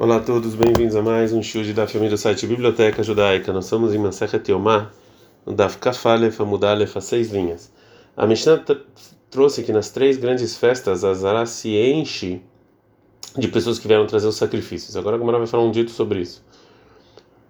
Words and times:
Olá 0.00 0.18
a 0.18 0.20
todos, 0.20 0.54
bem-vindos 0.54 0.94
a 0.94 1.02
mais 1.02 1.32
um 1.32 1.42
show 1.42 1.60
da 1.74 1.84
família 1.84 2.10
do 2.10 2.16
site 2.16 2.46
Biblioteca 2.46 3.02
Judaica. 3.02 3.52
Nós 3.52 3.64
estamos 3.64 3.92
em 3.92 3.98
Masechet 3.98 4.48
Yomá, 4.48 4.92
no 5.44 5.52
Daf 5.52 5.76
Kafalef 5.78 6.40
Amudalef, 6.40 6.96
a 6.96 7.00
seis 7.00 7.32
linhas. 7.32 7.72
A 8.16 8.24
Mishnah 8.24 8.64
trouxe 9.28 9.64
que 9.64 9.72
nas 9.72 9.90
três 9.90 10.16
grandes 10.16 10.56
festas 10.56 11.02
a 11.02 11.12
Zara 11.14 11.44
se 11.46 11.70
enche 11.70 12.40
de 13.36 13.48
pessoas 13.48 13.80
que 13.80 13.88
vieram 13.88 14.06
trazer 14.06 14.28
os 14.28 14.36
sacrifícios. 14.36 14.96
Agora 14.96 15.16
a 15.16 15.18
Gamara 15.18 15.38
vai 15.38 15.48
falar 15.48 15.64
um 15.64 15.72
dito 15.72 15.90
sobre 15.90 16.20
isso. 16.20 16.44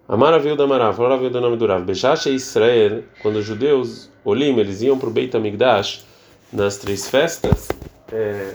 Amara 0.09 0.39
veio 0.39 0.57
da 0.57 0.65
Amara, 0.65 0.91
falou 0.95 1.19
veio 1.19 1.31
do 1.31 1.43
nome 1.43 1.59
do 1.59 1.67
Rav. 1.67 1.85
E 1.87 2.31
Israel, 2.31 3.05
quando 3.21 3.37
os 3.37 3.45
judeus, 3.45 4.11
Olim, 4.25 4.59
eles 4.59 4.81
iam 4.81 4.99
para 4.99 5.11
o 5.11 5.13
Beit 5.13 5.37
HaMikdash 5.37 6.03
nas 6.51 6.79
três 6.79 7.11
festas, 7.11 7.69
é, 8.11 8.55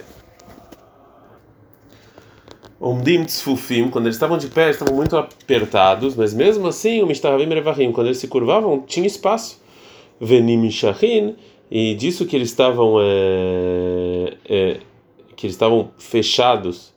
Omdim 2.84 3.24
Tzfufim, 3.24 3.90
quando 3.90 4.08
eles 4.08 4.18
estavam 4.18 4.38
de 4.38 4.48
pé, 4.48 4.66
eles 4.66 4.76
estavam 4.76 4.94
muito 4.94 5.16
apertados, 5.16 6.18
mas 6.18 6.34
mesmo 6.34 6.68
assim, 6.68 7.02
o 7.02 7.08
Mishtahavim 7.08 7.48
Revahim, 7.48 7.94
quando 7.94 8.08
eles 8.08 8.18
se 8.18 8.28
curvavam, 8.28 8.84
tinha 8.86 9.08
espaço. 9.08 9.64
Venim 10.20 10.70
Shahin, 10.70 11.36
e 11.72 11.96
disso 11.96 12.26
que 12.26 12.36
eles 12.36 12.50
estavam 12.50 12.98
é, 13.00 14.34
é, 14.46 14.78
que 15.34 15.46
eles 15.46 15.56
estavam 15.56 15.92
fechados 15.98 16.94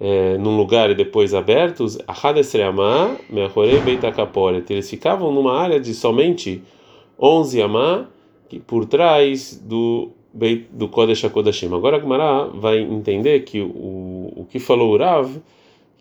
é, 0.00 0.36
num 0.38 0.56
lugar 0.56 0.90
e 0.90 0.94
depois 0.96 1.34
abertos, 1.34 1.98
Ahadesreamá, 2.06 3.16
Meachorei 3.30 3.78
Beitakaporet, 3.78 4.68
eles 4.70 4.90
ficavam 4.90 5.30
numa 5.30 5.56
área 5.56 5.78
de 5.78 5.94
somente 5.94 6.62
11 7.16 7.62
amá, 7.62 8.08
por 8.66 8.86
trás 8.86 9.56
do 9.56 10.10
do 10.70 10.88
Kodesh 10.88 11.24
HaKodashim. 11.24 11.72
Agora 11.74 11.96
a 11.96 12.00
Gemara 12.00 12.46
vai 12.48 12.78
entender 12.78 13.40
que 13.40 13.60
o, 13.60 14.32
o 14.36 14.46
que 14.50 14.58
falou 14.58 14.94
o 14.94 14.96
Rav, 14.96 15.36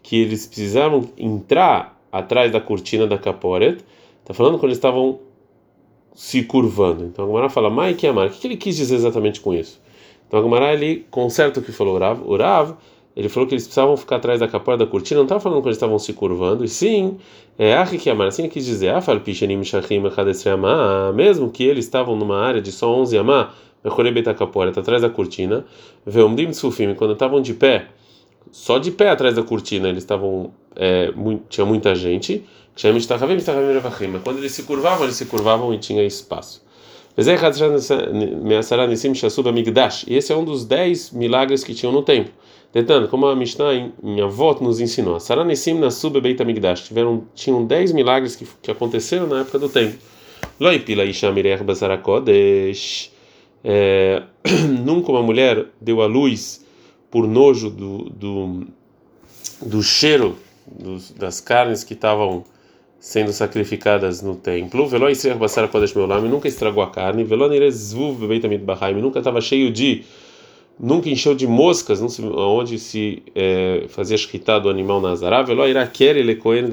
que 0.01 0.15
eles 0.15 0.47
precisaram 0.47 1.07
entrar 1.17 1.99
atrás 2.11 2.51
da 2.51 2.61
cortina 2.61 3.05
da 3.05 3.17
Kaporet, 3.17 3.83
está 4.21 4.33
falando 4.33 4.53
quando 4.53 4.65
eles 4.65 4.77
estavam 4.77 5.19
se 6.13 6.43
curvando. 6.43 7.03
Então 7.05 7.25
a 7.25 7.27
Gemara 7.27 7.49
fala, 7.49 7.69
Mai 7.69 7.93
que 7.93 8.07
amar, 8.07 8.27
o 8.27 8.29
que 8.29 8.47
ele 8.47 8.57
quis 8.57 8.75
dizer 8.77 8.95
exatamente 8.95 9.41
com 9.41 9.53
isso? 9.53 9.81
Então 10.27 10.39
a 10.39 10.43
Gemara 10.43 10.73
ele 10.73 11.05
conserta 11.11 11.59
o 11.59 11.63
que 11.63 11.71
falou 11.71 11.95
o 11.95 11.99
Rav. 11.99 12.21
O 12.25 12.37
Rav 12.37 12.75
ele 13.15 13.27
falou 13.27 13.47
que 13.47 13.53
eles 13.53 13.65
precisavam 13.65 13.97
ficar 13.97 14.17
atrás 14.17 14.39
da 14.39 14.47
capora 14.47 14.77
da 14.77 14.85
cortina, 14.85 15.17
não 15.17 15.25
estava 15.25 15.41
falando 15.41 15.61
que 15.61 15.67
eles 15.67 15.75
estavam 15.75 15.99
se 15.99 16.13
curvando, 16.13 16.63
e 16.63 16.67
sim, 16.67 17.17
é 17.57 17.75
a 17.75 17.85
que 17.85 18.09
amar, 18.09 18.27
assim 18.27 18.47
quis 18.47 18.65
dizer, 18.65 18.93
mesmo 21.13 21.51
que 21.51 21.63
eles 21.63 21.85
estavam 21.85 22.15
numa 22.15 22.39
área 22.39 22.61
de 22.61 22.71
só 22.71 22.93
11 22.95 23.17
amar, 23.17 23.53
está 23.83 24.31
atrás 24.79 25.01
da 25.01 25.09
cortina. 25.09 25.65
Veomdim 26.05 26.53
Sufim, 26.53 26.93
quando 26.93 27.13
estavam 27.13 27.41
de 27.41 27.53
pé, 27.53 27.87
só 28.51 28.77
de 28.77 28.91
pé 28.91 29.09
atrás 29.09 29.35
da 29.35 29.43
cortina, 29.43 29.89
eles 29.89 30.03
estavam. 30.03 30.51
É, 30.75 31.11
tinha 31.49 31.65
muita 31.65 31.95
gente. 31.95 32.43
Quando 34.23 34.37
eles 34.37 34.51
se 34.53 34.63
curvavam, 34.63 35.03
eles 35.03 35.15
se 35.15 35.25
curvavam 35.25 35.73
e 35.73 35.77
tinha 35.77 36.03
espaço. 36.03 36.63
E 37.17 37.21
esse 40.15 40.31
é 40.31 40.35
um 40.35 40.45
dos 40.45 40.65
dez 40.65 41.11
milagres 41.11 41.63
que 41.63 41.73
tinham 41.73 41.91
no 41.91 42.01
templo. 42.01 42.33
Tentando, 42.71 43.09
como 43.09 43.25
a 43.25 43.35
Mishnah 43.35 43.73
em, 43.73 43.91
em 44.01 44.21
nos 44.61 44.79
ensinou, 44.79 45.19
Saranissim 45.19 45.73
na 45.77 45.91
Sube 45.91 46.21
Beit 46.21 46.41
Amigdash, 46.41 46.85
tiveram 46.85 47.25
tinham 47.35 47.65
dez 47.65 47.91
milagres 47.91 48.37
que, 48.37 48.47
que 48.61 48.71
aconteceram 48.71 49.27
na 49.27 49.41
época 49.41 49.59
do 49.59 49.67
templo. 49.67 49.99
Loipila 50.57 51.03
Ishamirech 51.03 51.63
Basarakodesh 51.63 53.11
é, 53.63 54.23
nunca 54.83 55.11
uma 55.11 55.21
mulher 55.21 55.67
deu 55.79 56.01
à 56.01 56.07
luz 56.07 56.65
por 57.09 57.27
nojo 57.27 57.69
do, 57.69 58.09
do, 58.09 58.67
do 59.61 59.83
cheiro 59.83 60.37
dos, 60.65 61.11
das 61.11 61.39
carnes 61.39 61.83
que 61.83 61.93
estavam 61.93 62.43
sendo 62.99 63.33
sacrificadas 63.33 64.21
no 64.21 64.35
templo. 64.35 64.87
Nunca 66.29 66.47
estragou 66.47 66.83
a 66.83 66.89
carne. 66.91 67.23
Nunca 69.01 69.19
estava 69.19 69.41
cheio 69.41 69.71
de. 69.71 70.03
Nunca 70.79 71.09
encheu 71.09 71.35
de 71.35 71.45
moscas, 71.45 72.01
não 72.01 72.09
se, 72.09 72.23
onde 72.23 72.79
se 72.79 73.21
é, 73.35 73.85
fazia 73.89 74.17
shkita 74.17 74.59
do 74.59 74.69
animal 74.69 74.99
Nazará. 74.99 75.43
Veló 75.43 75.67
Iraker 75.67 76.17
Ele 76.17 76.35
Kohen 76.35 76.69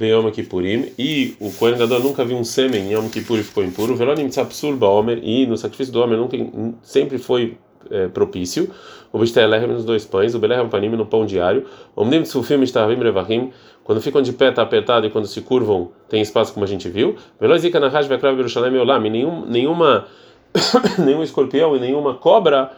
Gadol. 0.00 0.22
Yom 0.24 0.30
Kippurim, 0.30 0.92
e 0.98 1.36
o 1.38 1.52
Kohen 1.52 1.76
Gadol 1.76 2.00
nunca 2.00 2.24
viu 2.24 2.36
um 2.36 2.44
sêmen 2.44 2.88
em 2.88 2.92
Yom 2.92 3.08
Kippur 3.08 3.38
e 3.38 3.42
ficou 3.42 3.62
impuro, 3.62 3.94
Velonim 3.94 4.28
Tzapsul 4.28 4.76
Baomer, 4.76 5.20
e 5.22 5.46
no 5.46 5.56
sacrifício 5.56 5.92
do 5.92 6.00
homem 6.00 6.18
nunca, 6.18 6.36
sempre 6.82 7.18
foi 7.18 7.58
é, 7.90 8.08
propício, 8.08 8.70
o 9.12 9.18
Bishtaelechem 9.18 9.68
nos 9.68 9.84
dois 9.84 10.04
pães, 10.04 10.34
o 10.34 10.38
Belechem 10.38 10.68
Panim 10.68 10.88
no 10.90 11.06
pão 11.06 11.26
diário, 11.26 11.66
Omnim 11.96 12.22
Tzufim 12.22 12.62
Ishtahavim 12.62 12.96
Revahim, 13.02 13.52
quando 13.84 14.00
ficam 14.00 14.22
de 14.22 14.32
pé 14.32 14.50
está 14.50 14.62
apertado 14.62 15.06
e 15.06 15.10
quando 15.10 15.26
se 15.26 15.40
curvam 15.40 15.90
tem 16.08 16.22
espaço 16.22 16.52
como 16.54 16.64
a 16.64 16.68
gente 16.68 16.88
viu, 16.88 17.16
Velozika 17.40 17.80
Nahash 17.80 18.06
Vekrav 18.06 18.36
Yerushalayim 18.36 18.76
Olam, 18.76 19.00
nenhum, 19.02 19.44
nenhuma, 19.46 20.06
nenhum 20.98 21.22
escorpião 21.22 21.76
e 21.76 21.80
nenhuma 21.80 22.14
cobra 22.14 22.70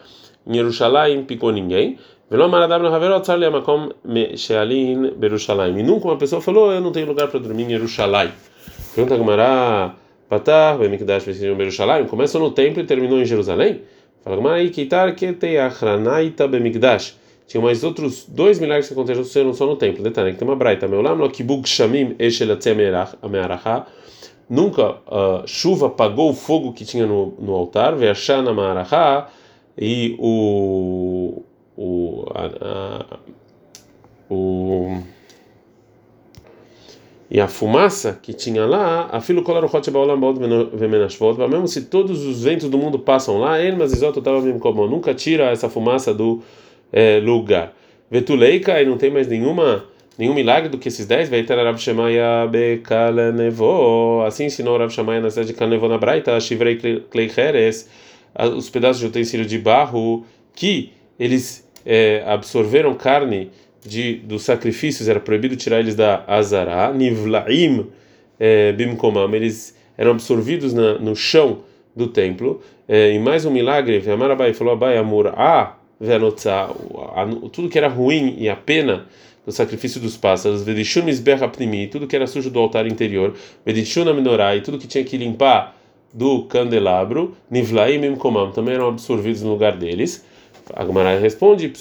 em 0.47 0.56
Yerushalayim 0.56 1.25
picou 1.25 1.53
ninguém, 1.53 1.98
e 5.78 5.82
nunca 5.82 6.08
uma 6.08 6.16
pessoa 6.16 6.41
falou, 6.41 6.72
eu 6.72 6.80
não 6.80 6.91
tenho 6.91 7.06
lugar 7.06 7.28
para 7.28 7.38
dormir 7.38 7.64
em 7.64 7.70
Jerusalém. 7.70 8.30
Pergunta 8.94 9.14
a 9.14 9.19
Gamara, 9.19 9.94
Patah, 10.28 10.76
Bemikdash, 10.78 11.25
Jerusalém, 11.25 12.06
começou 12.06 12.41
no 12.41 12.50
templo 12.50 12.82
e 12.82 12.86
terminou 12.86 13.20
em 13.20 13.26
Jerusalém? 13.26 13.82
Fala 14.25 14.36
Gamara, 14.36 14.62
Ikitar, 14.62 15.14
Keteiachranaita, 15.14 16.48
Bemikdash. 16.48 17.20
Tinha 17.47 17.60
mais 17.62 17.84
outros 17.84 18.24
dois 18.26 18.59
milagres 18.59 18.86
que 18.88 18.94
aconteceram 18.94 19.53
só 19.53 19.66
no 19.66 19.76
templo. 19.76 20.03
Detalhe, 20.03 20.32
tem 20.32 20.48
uma 20.48 20.56
braita. 20.56 20.88
Meu 20.88 21.03
lam, 21.03 21.14
Lokibug 21.14 21.69
Shamim, 21.69 22.16
Amearaha. 23.20 23.86
Nunca 24.48 24.92
uh, 24.92 25.47
chuva 25.47 25.88
apagou 25.88 26.30
o 26.30 26.34
fogo 26.34 26.72
que 26.72 26.84
tinha 26.84 27.06
no, 27.06 27.34
no 27.38 27.54
altar, 27.54 27.94
Veachana 27.94 28.53
Maaraha, 28.53 29.28
e 29.77 30.16
o 30.19 31.43
o, 31.77 32.27
a, 32.34 32.47
a, 32.60 33.19
o 34.28 35.03
e 37.31 37.41
a 37.41 37.49
fumaça 37.49 38.19
que 38.21 38.34
tinha 38.34 38.66
lá, 38.66 39.09
a 39.10 39.19
filo 39.19 39.43
colarochote 39.43 39.91
baolam 39.91 40.21
baod 40.21 40.38
vemenashvot, 40.75 41.38
mesmo 41.49 41.66
se 41.66 41.87
todos 41.87 42.27
os 42.27 42.44
ventos 42.44 42.69
do 42.69 42.77
mundo 42.77 42.99
passam 42.99 43.38
lá, 43.38 43.59
ele 43.59 43.77
mas 43.77 43.91
isoto 43.91 44.21
mesmo 44.43 44.59
como 44.60 44.87
nunca 44.87 45.15
tira 45.15 45.50
essa 45.50 45.71
fumaça 45.71 46.12
do 46.12 46.43
é, 46.93 47.21
lugar. 47.21 47.75
Vetuleika 48.10 48.83
e 48.83 48.84
não 48.84 48.99
tem 48.99 49.10
mais 49.10 49.27
nenhuma 49.27 49.87
nenhum 50.19 50.34
milagre 50.34 50.69
do 50.69 50.77
que 50.77 50.89
esses 50.89 51.06
dez. 51.06 51.31
Vai 51.31 51.43
ter 51.43 51.54
Rav 51.54 51.78
Shemaya 51.78 52.47
bekalenevo. 52.47 54.22
Assim 54.27 54.44
ensinou 54.44 54.77
Rav 54.77 54.91
Shemaya 54.91 55.22
na 55.22 55.31
cidade 55.31 55.49
de 55.49 55.54
Kalenevo 55.54 55.89
na 55.89 55.97
Braita, 55.97 56.39
Shivrei 56.39 56.77
Kleicheres, 57.10 57.89
os 58.56 58.70
pedaços 58.70 59.00
de 59.00 59.06
utensílio 59.06 59.47
de 59.47 59.59
barro 59.59 60.25
que 60.54 60.93
eles 61.19 61.69
é, 61.84 62.22
absorveram 62.26 62.94
carne 62.94 63.50
de 63.84 64.15
dos 64.15 64.43
sacrifícios, 64.43 65.09
era 65.09 65.20
proibido 65.20 65.56
tirar 65.56 65.81
eles 65.81 65.94
da 65.94 66.25
azara, 66.26 66.92
nivlaim 66.92 67.87
é, 68.38 68.72
bimkomam, 68.72 69.32
eles 69.34 69.76
eram 69.97 70.12
absorvidos 70.12 70.72
na, 70.72 70.98
no 70.98 71.15
chão 71.15 71.62
do 71.94 72.06
templo. 72.06 72.62
É, 72.88 73.12
e 73.12 73.19
mais 73.19 73.44
um 73.44 73.50
milagre, 73.50 74.03
Amarabai 74.10 74.53
falou 74.53 74.72
Abai 74.72 74.97
Amur, 74.97 75.32
ah, 75.37 75.76
tudo 77.53 77.69
que 77.69 77.78
era 77.78 77.88
ruim 77.88 78.34
e 78.38 78.48
a 78.48 78.56
pena 78.56 79.06
do 79.47 79.53
sacrifício 79.53 80.00
dos 80.00 80.16
pássaros, 80.16 80.62
Vedishun 80.62 81.04
Apnimi, 81.42 81.88
tudo 81.88 82.06
que 82.06 82.15
era 82.15 82.26
sujo 82.26 82.50
do 82.50 82.59
altar 82.59 82.87
interior, 82.87 83.34
Vedishun 83.65 84.09
Aminorai, 84.09 84.60
tudo 84.60 84.78
que 84.78 84.87
tinha 84.87 85.04
que 85.04 85.16
limpar 85.16 85.76
do 86.12 86.43
candelabro, 86.45 87.34
Nivlaim 87.50 88.00
Bimkomam, 88.00 88.53
também 88.53 88.75
eram 88.75 88.89
absorvidos 88.89 89.43
no 89.43 89.50
lugar 89.50 89.77
deles. 89.77 90.25
A 90.75 90.84
responde: 91.19 91.73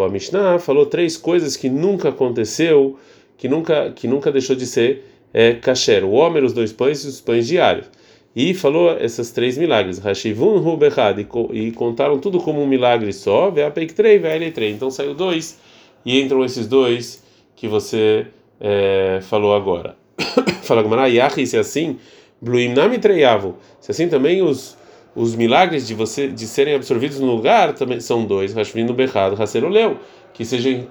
A 0.00 0.08
Mishnah 0.08 0.58
falou 0.58 0.86
três 0.86 1.16
coisas 1.16 1.56
que 1.56 1.68
nunca 1.68 2.08
aconteceu, 2.08 2.98
que 3.36 3.48
nunca, 3.48 3.90
que 3.90 4.06
nunca 4.06 4.30
deixou 4.32 4.56
de 4.56 4.66
ser 4.66 5.04
é, 5.32 5.54
kasher: 5.54 6.04
o 6.04 6.12
homem, 6.12 6.44
os 6.44 6.52
dois 6.52 6.72
pães 6.72 7.04
e 7.04 7.08
os 7.08 7.20
pães 7.20 7.46
diários. 7.46 7.86
E 8.34 8.54
falou 8.54 8.96
esses 8.98 9.30
três 9.30 9.58
milagres: 9.58 9.98
Hashivun 9.98 10.58
Rubechad, 10.58 11.18
e 11.52 11.70
contaram 11.72 12.18
tudo 12.18 12.38
como 12.38 12.62
um 12.62 12.66
milagre 12.66 13.12
só. 13.12 13.50
Veapeikrei, 13.50 14.18
Veailetrei. 14.18 14.70
Então 14.70 14.90
saiu 14.90 15.14
dois, 15.14 15.58
e 16.04 16.20
entram 16.20 16.44
esses 16.44 16.66
dois 16.66 17.22
que 17.54 17.68
você 17.68 18.26
é, 18.60 19.20
falou 19.22 19.54
agora. 19.54 19.96
Fala 20.62 20.82
Gemara, 20.82 21.08
Yahi, 21.08 21.46
se 21.46 21.56
é 21.56 21.60
assim, 21.60 21.98
Bluim 22.42 22.74
Namitreiavo. 22.74 23.56
Se 23.80 23.92
assim 23.92 24.08
também 24.08 24.42
os 24.42 24.76
os 25.14 25.34
milagres 25.34 25.86
de 25.86 25.94
você 25.94 26.26
de 26.26 26.46
serem 26.46 26.74
absorvidos 26.74 27.20
no 27.20 27.26
lugar 27.26 27.74
também 27.74 28.00
são 28.00 28.24
dois, 28.24 28.54
Rashvin 28.54 28.84
no 28.84 28.94
Berrado, 28.94 29.36
Leu, 29.68 29.98
que 30.32 30.44
sejam 30.44 30.86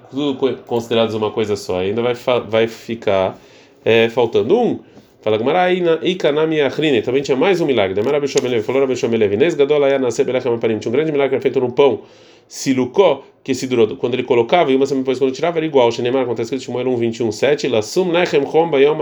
considerados 0.66 1.14
uma 1.14 1.30
coisa 1.30 1.56
só. 1.56 1.80
Ainda 1.80 2.02
vai 2.02 2.14
vai 2.48 2.68
ficar 2.68 3.38
é, 3.84 4.08
faltando 4.08 4.58
um. 4.58 4.80
Fala 5.20 5.38
Gamaraina, 5.38 6.00
Ikanami 6.02 6.60
Achrine, 6.60 7.00
também 7.00 7.22
tinha 7.22 7.36
mais 7.36 7.60
um 7.60 7.66
milagre. 7.66 7.94
Beshomelev, 8.18 8.62
falou 8.64 8.82
tinha 10.80 10.90
um 10.90 10.92
grande 10.92 11.12
milagre 11.12 11.38
feito 11.40 11.60
no 11.60 11.70
pão 11.70 12.00
Silucó, 12.52 13.24
que 13.42 13.54
se 13.54 13.66
durou, 13.66 13.96
quando 13.96 14.12
ele 14.12 14.24
colocava 14.24 14.70
e 14.70 14.76
uma 14.76 14.84
semana 14.84 15.02
depois 15.02 15.18
quando 15.18 15.32
tirava 15.32 15.58
era 15.58 15.64
igual. 15.64 15.90
Shenemar, 15.90 16.24
acontece 16.24 16.50
que 16.50 16.62
Shmuel 16.62 16.86
1, 16.86 16.96
21, 16.98 17.32
7, 17.32 17.66
Lassum 17.66 18.12
Nechem 18.12 18.44
Chom 18.44 18.68
Bayom 18.68 18.98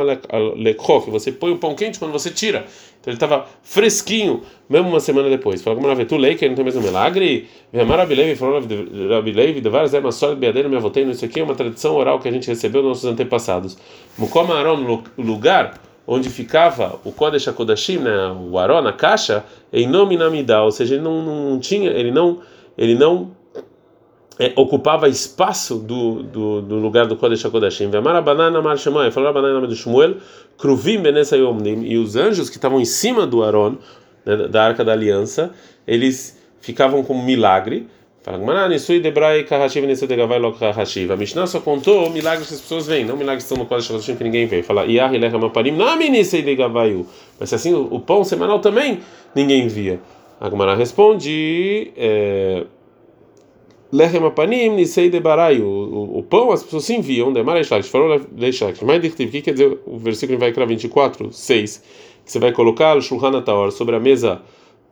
Lekhof, 0.54 1.10
você 1.10 1.32
põe 1.32 1.50
o 1.50 1.56
pão 1.58 1.74
quente 1.74 1.98
quando 1.98 2.12
você 2.12 2.30
tira. 2.30 2.58
Então 3.00 3.10
ele 3.10 3.16
estava 3.16 3.46
fresquinho, 3.64 4.42
mesmo 4.68 4.88
uma 4.88 5.00
semana 5.00 5.28
depois. 5.28 5.60
Fala 5.62 5.74
como 5.74 5.88
na 5.88 5.94
Vetu 5.94 6.16
Lei, 6.16 6.36
que 6.36 6.48
não 6.48 6.54
tem 6.54 6.62
mais 6.62 6.76
um 6.76 6.80
milagre. 6.80 7.48
Vemar 7.72 7.98
Abilevi, 7.98 8.36
falou 8.36 8.58
Abilevi, 9.18 9.60
de 9.60 9.68
várias 9.68 9.92
ermas 9.94 10.14
sólidas, 10.14 10.38
beadeira, 10.38 10.68
me 10.68 10.76
avotei. 10.76 11.02
Isso 11.10 11.24
aqui 11.24 11.40
é 11.40 11.42
uma 11.42 11.56
tradição 11.56 11.96
oral 11.96 12.20
que 12.20 12.28
a 12.28 12.32
gente 12.32 12.46
recebeu 12.46 12.82
dos 12.82 12.88
nossos 12.90 13.04
antepassados. 13.06 13.76
Mukoma 14.16 14.54
Aron, 14.54 15.02
lugar 15.18 15.80
onde 16.06 16.30
ficava 16.30 17.00
o 17.04 17.10
Kodesh 17.10 17.48
HaKodashim, 17.48 17.98
né, 17.98 18.32
o 18.48 18.56
Aron, 18.56 18.86
a 18.86 18.92
caixa, 18.92 19.44
em 19.72 19.88
nome 19.88 20.16
ou 20.16 20.70
seja, 20.70 20.94
ele 20.94 21.02
não, 21.02 21.20
não 21.50 21.58
tinha, 21.58 21.90
ele 21.90 22.12
não, 22.12 22.38
ele 22.78 22.94
não 22.94 23.39
é, 24.40 24.54
ocupava 24.56 25.06
espaço 25.06 25.76
do, 25.76 26.22
do, 26.22 26.62
do, 26.62 26.76
lugar 26.76 27.06
do 27.06 27.14
Kodesh 27.14 27.44
HaKodashim. 27.44 27.90
Banana 27.90 28.22
falou 28.22 29.32
banana 29.34 29.66
do 29.66 29.76
Shmuel, 29.76 30.16
e 31.84 31.98
os 31.98 32.16
anjos 32.16 32.48
que 32.48 32.56
estavam 32.56 32.80
em 32.80 32.86
cima 32.86 33.26
do 33.26 33.44
Aron, 33.44 33.76
né, 34.24 34.48
da 34.48 34.64
Arca 34.64 34.82
da 34.82 34.92
Aliança, 34.92 35.52
eles 35.86 36.40
ficavam 36.58 37.02
como 37.02 37.22
milagre. 37.22 37.86
Fala, 38.22 38.38
a 38.38 38.40
Mishnah 41.16 41.46
só 41.46 41.60
contou 41.60 42.10
milagres 42.10 42.48
que 42.48 42.54
as 42.54 42.60
pessoas 42.62 42.86
veem, 42.86 43.04
não 43.04 43.18
milagres 43.18 43.44
que 43.44 43.52
estão 43.52 43.62
no 43.62 43.68
Kodesh 43.68 43.90
HaKodashim 43.90 44.16
que 44.16 44.24
ninguém 44.24 44.46
vê. 44.46 44.62
Fala, 44.62 44.86
mas 47.38 47.52
assim, 47.52 47.74
o 47.74 48.00
pão 48.00 48.24
semanal 48.24 48.58
também 48.58 49.00
ninguém 49.34 49.68
via. 49.68 50.00
A 50.40 50.48
Gemara 50.48 50.74
responde... 50.74 51.92
É, 51.94 52.64
Lechem 53.92 54.24
apanim 54.24 54.70
nisei 54.70 55.10
de 55.10 55.18
baraio. 55.18 55.66
O 55.66 56.22
pão 56.22 56.52
as 56.52 56.62
pessoas 56.62 56.84
se 56.84 56.94
enviam, 56.94 57.32
de 57.32 57.42
marechal. 57.42 57.82
Falou 57.82 58.20
deixar. 58.30 58.72
Mas 58.82 59.04
o 59.04 59.10
que 59.10 59.42
quer 59.42 59.52
dizer 59.52 59.78
o 59.84 59.98
versículo 59.98 60.38
vai 60.38 60.52
criar 60.52 60.66
24, 60.66 61.32
6? 61.32 61.82
Que 62.24 62.30
você 62.30 62.38
vai 62.38 62.52
colocar 62.52 62.96
o 62.96 63.02
shulchan 63.02 63.40
taor 63.42 63.72
sobre 63.72 63.96
a 63.96 64.00
mesa 64.00 64.40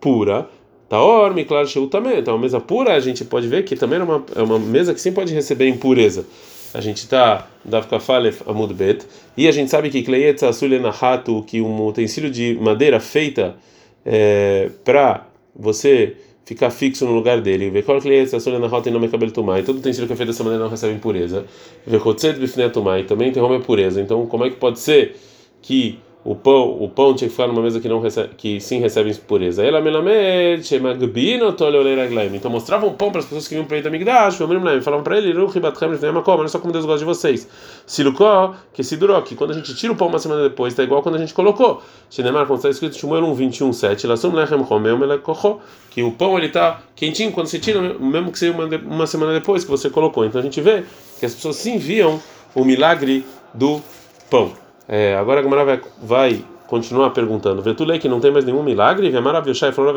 pura. 0.00 0.49
Taor, 0.89 1.35
miklar 1.35 1.67
sheu 1.67 1.87
também. 1.87 2.19
Então, 2.19 2.35
a 2.35 2.39
mesa 2.39 2.61
pura 2.61 2.95
a 2.95 3.00
gente 3.00 3.25
pode 3.25 3.47
ver 3.47 3.62
que 3.62 3.77
também 3.77 4.00
é 4.00 4.03
uma, 4.03 4.25
é 4.35 4.43
uma 4.43 4.59
mesa 4.59 4.95
que 4.95 5.01
sim 5.01 5.12
pode 5.12 5.33
receber 5.33 5.69
impureza. 5.69 6.27
A 6.75 6.81
gente 6.81 6.99
está 6.99 7.47
Dav 7.65 7.87
Kafalef 7.87 8.43
Amud 8.47 8.75
Bet 8.75 9.06
e 9.37 9.47
a 9.49 9.53
gente 9.53 9.71
sabe 9.71 9.91
que 9.91 10.03
Kleyetz 10.03 10.43
Asulena 10.43 10.91
Hatu, 10.91 11.43
que 11.47 11.61
um 11.61 11.87
utensílio 11.87 12.31
de 12.31 12.59
madeira 12.61 13.01
feita 13.01 13.56
é, 14.05 14.71
para 14.85 15.27
você 15.55 16.17
ficar 16.49 16.71
fixo 16.71 17.05
no 17.05 17.12
lugar 17.12 17.43
dele. 17.43 17.69
Ver 17.69 17.85
qual 17.85 18.00
cliente 18.00 18.35
a 18.35 18.59
na 18.59 18.67
rota 18.67 18.89
e 18.89 18.93
não 18.93 18.99
me 18.99 19.09
cabelo 19.09 19.31
tomai. 19.31 19.62
Todo 19.62 19.79
utensílio 19.79 20.06
que 20.06 20.15
é 20.15 20.17
feito 20.17 20.29
dessa 20.29 20.43
maneira 20.43 20.65
não 20.65 20.71
recebe 20.71 20.95
impureza. 20.95 21.45
Ver 21.87 21.99
rotzet 21.99 22.39
bifne 22.39 22.71
tomai 22.71 23.05
também 23.05 23.29
interrompe 23.29 23.56
a 23.56 23.61
pureza. 23.61 24.00
Então, 24.00 24.27
como 24.27 24.47
é 24.47 24.50
que 24.50 24.56
pode 24.56 24.79
ser 24.79 25.15
que 25.61 25.99
o 26.29 26.35
pão, 26.35 26.77
o 26.79 26.91
pão 26.91 27.15
tinha 27.15 27.27
que 27.27 27.35
ficar 27.35 27.49
numa 27.49 27.63
mesa 27.63 27.81
que 27.81 27.89
não 27.89 28.01
recebe, 28.01 28.35
que 28.37 28.61
sim 28.61 28.81
recebe 28.81 29.09
impureza. 29.11 29.65
Ela 29.65 29.81
melamed, 29.81 30.63
shemagbino 30.63 31.55
toleoleraglaim. 31.55 32.37
Então 32.37 32.51
mostrava 32.51 32.85
um 32.85 32.93
pão 32.93 33.11
para 33.11 33.21
as 33.21 33.25
pessoas 33.25 33.49
que 33.49 33.55
vinham 33.55 33.65
para 33.65 33.89
o 33.89 33.91
Migdash, 33.91 34.37
falavam 34.37 35.03
para 35.03 35.17
ele, 35.17 35.33
lefneimakom, 35.33 36.33
olha 36.33 36.49
só 36.49 36.59
como 36.59 36.71
Deus 36.71 36.85
gosta 36.85 36.99
de 36.99 37.07
vocês. 37.07 37.49
Silucó, 37.87 38.55
que 38.75 38.85
se 38.85 38.99
durou, 38.99 39.23
que 39.23 39.35
quando 39.35 39.53
a 39.53 39.55
gente 39.55 39.75
tira 39.75 39.91
o 39.91 39.97
pão 39.97 40.09
uma 40.09 40.19
semana 40.19 40.43
depois, 40.43 40.75
está 40.75 40.83
igual 40.83 41.03
quando 41.03 41.15
a 41.15 41.19
gente 41.19 41.33
colocou. 41.33 41.83
Shenemar, 42.11 42.45
quando 42.47 42.59
está 42.59 42.69
escrito 42.69 42.99
Shmuel 42.99 43.25
1, 43.25 43.35
21, 43.35 43.73
7, 43.73 44.07
lasum 44.07 44.35
lechem 44.35 44.63
chomeu 44.67 44.99
melekocho, 44.99 45.61
que 45.89 46.03
o 46.03 46.13
pão 46.13 46.37
ele 46.37 46.49
está 46.49 46.83
quentinho 46.95 47.33
quando 47.33 47.47
você 47.47 47.59
tira, 47.59 47.81
mesmo 47.81 48.31
que 48.31 48.39
seja 48.39 48.53
uma, 48.53 48.67
uma 48.87 49.07
semana 49.07 49.33
depois 49.33 49.65
que 49.65 49.71
você 49.71 49.89
colocou. 49.89 50.27
Então 50.27 50.43
a 50.43 50.45
gente 50.45 50.61
vê 50.61 50.85
que 51.19 51.25
as 51.25 51.35
pessoas 51.35 51.57
sim 51.57 51.79
viam 51.79 52.21
o 52.55 52.67
milagre 52.67 53.25
do 53.55 53.81
pão. 54.29 54.68
É, 54.88 55.14
agora 55.17 55.40
a 55.40 55.43
Gamara 55.43 55.64
vai, 55.64 55.81
vai 56.02 56.44
continuar 56.67 57.11
perguntando. 57.11 57.61
Vetulei 57.61 57.99
que 57.99 58.08
não 58.08 58.20
tem 58.20 58.31
mais 58.31 58.44
nenhum 58.44 58.62
milagre. 58.62 59.11
Vemara 59.11 59.38
Avyoshai 59.38 59.70
falou 59.70 59.93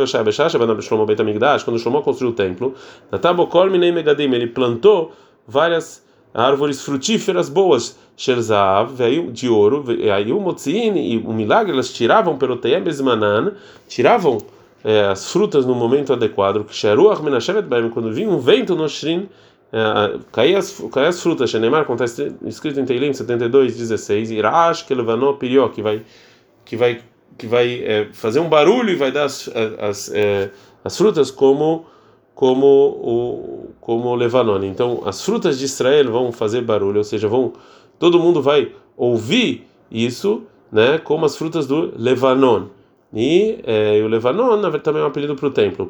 Beit 1.05 1.21
Amigdash. 1.21 1.63
Quando 1.63 1.79
Shlomo 1.79 2.01
construiu 2.01 2.31
o 2.31 2.35
templo, 2.35 2.75
Natabokol 3.09 3.69
Minei 3.69 3.91
Megadim, 3.91 4.33
ele 4.33 4.47
plantou 4.47 5.13
várias 5.47 6.03
árvores 6.33 6.81
frutíferas 6.81 7.49
boas. 7.49 7.97
Sherzav, 8.17 8.93
veio 8.93 9.31
de 9.31 9.49
ouro, 9.49 9.83
aí 10.13 10.31
o 10.31 10.39
Motzin 10.39 10.93
e 10.95 11.17
o 11.17 11.33
milagre, 11.33 11.71
elas 11.71 11.91
tiravam 11.91 12.37
pelo 12.37 12.55
Teyebezmanan, 12.55 13.53
tiravam 13.87 14.37
é, 14.83 15.05
as 15.05 15.31
frutas 15.31 15.65
no 15.65 15.73
momento 15.73 16.13
adequado. 16.13 16.63
Que 16.65 16.75
quando 17.89 18.13
vinha 18.13 18.29
um 18.29 18.37
vento 18.37 18.75
no 18.75 18.87
Shrin 18.87 19.27
é, 19.27 19.29
cair 20.31 20.55
as, 20.55 20.83
as 20.95 21.21
frutas, 21.21 21.49
Shenemar, 21.49 21.85
como 21.85 22.03
está 22.03 22.23
escrito 22.45 22.79
em 22.79 22.85
Teilim 22.85 23.13
72, 23.13 23.77
16, 23.77 24.31
Irash, 24.31 24.83
que 24.83 24.93
levanou 24.93 25.35
pirió, 25.35 25.69
que 25.69 25.81
vai, 25.81 26.03
que 26.65 26.75
vai, 26.75 27.01
que 27.37 27.47
vai 27.47 27.81
é, 27.83 28.09
fazer 28.11 28.39
um 28.39 28.49
barulho 28.49 28.89
e 28.89 28.95
vai 28.95 29.11
dar 29.11 29.25
as, 29.25 29.49
as, 29.79 30.11
é, 30.13 30.49
as 30.83 30.97
frutas 30.97 31.31
como 31.31 31.85
como 32.33 32.65
o 32.65 33.69
como 33.79 34.09
o 34.09 34.15
Levanon. 34.15 34.63
Então, 34.63 35.03
as 35.05 35.23
frutas 35.23 35.59
de 35.59 35.65
Israel 35.65 36.11
vão 36.11 36.31
fazer 36.31 36.61
barulho, 36.61 36.97
ou 36.97 37.03
seja, 37.03 37.27
vão 37.27 37.53
todo 37.99 38.19
mundo 38.19 38.41
vai 38.41 38.71
ouvir 38.97 39.67
isso, 39.91 40.43
né, 40.71 40.97
como 40.97 41.25
as 41.25 41.35
frutas 41.35 41.67
do 41.67 41.93
Levanon. 41.97 42.65
E, 43.13 43.59
é, 43.65 44.01
o 44.03 44.07
Levanon 44.07 44.61
também 44.79 45.01
é 45.01 45.05
um 45.05 45.09
apelido 45.09 45.35
para 45.35 45.47
o 45.47 45.51
templo. 45.51 45.87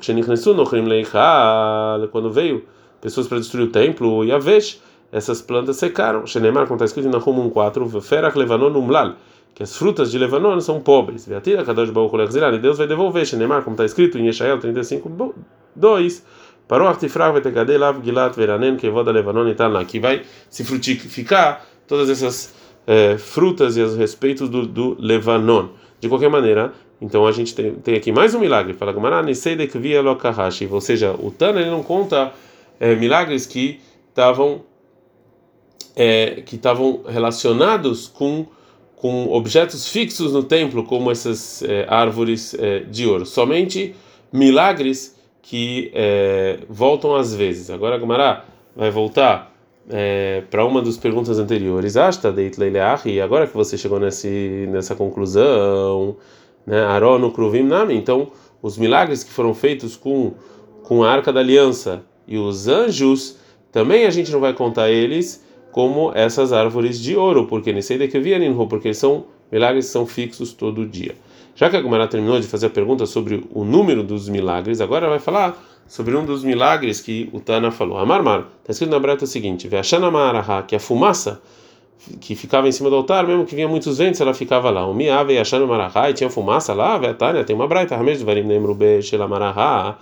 Quando 2.12 2.32
veio 2.32 2.66
pessoas 3.02 3.28
para 3.28 3.40
destruir 3.40 3.68
o 3.68 3.72
templo, 3.72 4.22
a 4.32 4.38
vez 4.38 4.82
essas 5.12 5.42
plantas 5.42 5.78
secaram. 5.78 6.26
Shenemar, 6.26 6.66
como 6.66 6.76
está 6.76 6.86
escrito 6.86 7.10
na 7.10 7.18
Rumum 7.18 7.50
4, 7.50 8.02
Ferach 8.02 8.38
Levanon 8.38 8.70
Umlal, 8.70 9.16
que 9.54 9.64
as 9.64 9.76
frutas 9.76 10.12
de 10.12 10.18
Levanon 10.18 10.60
são 10.62 10.80
pobres. 10.80 11.28
Veatira 11.28 11.66
Kadosh 11.66 11.90
Baruch 11.90 12.16
e 12.16 12.60
Deus 12.60 12.78
vai 12.78 12.88
devolver. 12.88 13.26
Shenemar, 13.26 13.64
como 13.64 13.74
está 13.74 13.84
escrito 13.84 14.18
em 14.18 14.28
Yeshael 14.28 14.60
35, 14.60 15.36
2, 15.76 16.26
Parou 16.68 16.88
Artifrag 16.88 17.34
Vetekadei 17.34 17.78
Lav 17.78 18.02
Gilat 18.02 18.34
Veranen 18.34 18.78
Kevoda 18.78 19.12
Levanon 19.12 19.54
tal, 19.56 19.84
que 19.86 20.00
vai 20.00 20.22
se 20.50 20.64
frutificar 20.64 21.66
todas 21.86 22.10
essas 22.10 22.54
é, 22.88 23.18
frutas 23.18 23.76
e 23.76 23.82
os 23.82 23.98
respeitos 23.98 24.48
do, 24.48 24.66
do 24.66 24.96
Levanon. 24.98 25.68
De 26.00 26.08
qualquer 26.08 26.30
maneira, 26.30 26.72
então 27.02 27.28
a 27.28 27.32
gente 27.34 27.54
tem, 27.54 27.74
tem 27.76 27.96
aqui 27.96 28.12
mais 28.12 28.34
um 28.34 28.40
milagre. 28.40 28.74
Fala 28.74 28.94
Gamara, 28.94 29.22
Niseidek 29.22 29.78
Via 29.78 30.02
Lokahashi. 30.02 30.70
Ou 30.72 30.80
seja, 30.80 31.14
o 31.20 31.30
Tana 31.30 31.60
ele 31.60 31.70
não 31.70 31.84
conta 31.84 32.32
é, 32.82 32.96
milagres 32.96 33.46
que 33.46 33.80
estavam 34.10 34.64
é, 35.96 36.42
que 36.46 36.56
estavam 36.56 37.04
relacionados 37.08 38.08
com 38.08 38.48
com 38.96 39.32
objetos 39.32 39.88
fixos 39.88 40.32
no 40.32 40.44
templo, 40.44 40.84
como 40.84 41.10
essas 41.10 41.64
é, 41.64 41.88
árvores 41.90 42.54
é, 42.54 42.82
de 42.82 43.08
ouro. 43.08 43.26
Somente 43.26 43.96
milagres 44.32 45.18
que 45.42 45.92
é, 45.96 46.60
voltam 46.70 47.16
às 47.16 47.34
vezes. 47.34 47.72
Agora 47.72 47.96
a 47.96 47.98
Gumara 47.98 48.46
vai 48.76 48.92
voltar 48.92 49.56
é, 49.90 50.44
para 50.52 50.64
uma 50.64 50.84
das 50.84 50.98
perguntas 50.98 51.40
anteriores. 51.40 51.98
Asta 51.98 52.32
deit 52.32 52.58
e 53.06 53.20
agora 53.20 53.48
que 53.48 53.56
você 53.56 53.76
chegou 53.76 54.00
nesse, 54.00 54.68
nessa 54.70 54.94
conclusão, 54.94 56.18
né? 56.66 56.84
Aron 56.84 57.32
kruvim 57.32 57.64
nami. 57.64 57.96
Então, 57.96 58.32
os 58.62 58.78
milagres 58.78 59.24
que 59.24 59.32
foram 59.32 59.54
feitos 59.54 59.96
com 59.96 60.34
com 60.84 61.04
a 61.04 61.12
Arca 61.12 61.34
da 61.34 61.40
Aliança 61.40 62.04
e 62.32 62.38
os 62.38 62.68
anjos, 62.68 63.38
também 63.72 64.06
a 64.06 64.10
gente 64.10 64.32
não 64.32 64.40
vai 64.40 64.54
contar 64.54 64.90
eles 64.90 65.46
como 65.72 66.12
essas 66.16 66.52
árvores 66.52 67.00
de 67.00 67.16
ouro, 67.16 67.46
porque 67.46 67.72
nem 67.72 67.82
sei 67.82 67.98
de 67.98 68.08
que 68.08 68.20
vieram, 68.20 68.68
porque 68.68 68.90
eles 68.90 68.98
são 68.98 69.26
milagres 69.52 69.88
são 69.88 70.06
fixos 70.06 70.54
todo 70.54 70.86
dia. 70.86 71.16
Já 71.56 71.70
que 71.70 71.76
a 71.76 71.82
Gumara 71.82 72.08
terminou 72.08 72.40
de 72.40 72.48
fazer 72.48 72.68
a 72.68 72.70
pergunta 72.70 73.06
sobre 73.06 73.44
o 73.52 73.64
número 73.64 74.04
dos 74.04 74.30
milagres, 74.30 74.80
agora 74.80 75.10
vai 75.10 75.20
falar 75.20 75.62
sobre 75.88 76.16
um 76.16 76.26
dos 76.26 76.44
milagres 76.44 77.02
que 77.02 77.30
o 77.34 77.40
Tana 77.40 77.70
falou. 77.70 77.98
Amarmar, 77.98 78.48
está 78.62 78.72
escrito 78.72 78.92
na 78.92 79.00
breta 79.00 79.26
o 79.26 79.28
seguinte: 79.28 79.68
Veachanamaraha, 79.68 80.64
que 80.64 80.76
a 80.76 80.80
fumaça 80.80 81.42
que 82.20 82.36
ficava 82.36 82.68
em 82.68 82.72
cima 82.72 82.90
do 82.90 82.96
altar, 82.96 83.28
mesmo 83.28 83.46
que 83.46 83.54
vinha 83.54 83.68
muitos 83.68 83.98
ventos, 83.98 84.20
ela 84.22 84.34
ficava 84.34 84.70
lá. 84.72 84.88
O 84.88 84.94
Miave 84.94 85.34
e 85.34 85.40
e 85.40 86.14
tinha 86.14 86.30
fumaça 86.30 86.74
lá, 86.74 86.98
Vetania, 86.98 87.44
tem 87.44 87.56
uma 87.56 87.68
breta, 87.68 87.96
Ramesh 87.96 88.22
Varim 88.24 88.44
Nemrube 88.44 89.02
Shelamaraha. 89.02 89.98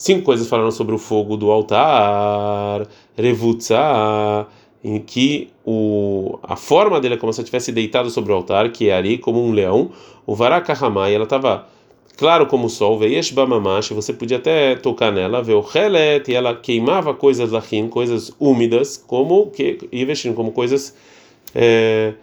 Cinco 0.00 0.22
coisas 0.22 0.48
falaram 0.48 0.70
sobre 0.70 0.94
o 0.94 0.98
fogo 0.98 1.36
do 1.36 1.50
altar, 1.50 2.86
Revutza, 3.14 4.46
em 4.82 4.98
que 4.98 5.50
o, 5.62 6.38
a 6.42 6.56
forma 6.56 6.98
dele 6.98 7.16
é 7.16 7.18
como 7.18 7.30
se 7.34 7.42
estivesse 7.42 7.70
deitado 7.70 8.08
sobre 8.08 8.32
o 8.32 8.34
altar, 8.34 8.72
que 8.72 8.88
é 8.88 8.94
ali 8.94 9.18
como 9.18 9.44
um 9.44 9.52
leão. 9.52 9.90
O 10.26 10.34
Varakahamai, 10.34 11.14
ela 11.14 11.24
estava 11.24 11.66
claro 12.16 12.46
como 12.46 12.64
o 12.64 12.70
sol, 12.70 12.98
Bamamash, 13.34 13.90
você 13.90 14.14
podia 14.14 14.38
até 14.38 14.74
tocar 14.74 15.12
nela, 15.12 15.42
ver 15.42 15.52
o 15.52 15.62
Helet, 15.62 16.30
e 16.30 16.34
ela 16.34 16.56
queimava 16.56 17.12
coisas 17.12 17.50
lachim, 17.50 17.86
coisas 17.86 18.32
úmidas, 18.40 18.96
como 18.96 19.50
que 19.50 19.86
investir 19.92 20.32
como 20.32 20.50
coisas 20.50 20.96
é, 21.54 22.14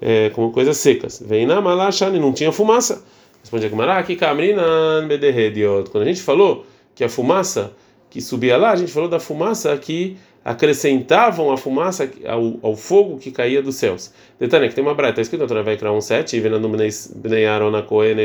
é, 0.00 0.30
como 0.30 0.50
coisas 0.50 0.78
secas. 0.78 1.22
Veinamalashani, 1.22 2.18
não 2.18 2.32
tinha 2.32 2.52
fumaça. 2.52 3.04
Responde 3.42 3.66
a 3.66 3.68
Gemara, 3.68 4.02
que 4.02 4.16
Kamrinan 4.16 5.06
Bederediot. 5.06 5.90
Quando 5.90 6.04
a 6.04 6.06
gente 6.06 6.22
falou 6.22 6.64
que 6.98 7.04
a 7.04 7.08
fumaça 7.08 7.70
que 8.10 8.20
subia 8.20 8.56
lá, 8.56 8.72
a 8.72 8.76
gente 8.76 8.90
falou 8.90 9.08
da 9.08 9.20
fumaça 9.20 9.76
que 9.78 10.16
acrescentavam 10.44 11.52
a 11.52 11.56
fumaça 11.56 12.10
ao, 12.26 12.58
ao 12.60 12.74
fogo 12.74 13.18
que 13.18 13.30
caía 13.30 13.62
dos 13.62 13.76
céus. 13.76 14.12
Detalhe 14.40 14.68
que 14.68 14.74
tem 14.74 14.82
uma 14.82 14.94
breta, 14.94 15.20
está 15.20 15.22
escrito 15.22 15.46
vai 15.62 15.76
criar 15.76 15.92
um 15.92 16.00
7, 16.00 16.36
e 16.36 16.40
vendo 16.40 16.68
Bnei 17.14 17.46
Aaron 17.46 17.76
a 17.76 17.82
Cohen 17.82 18.16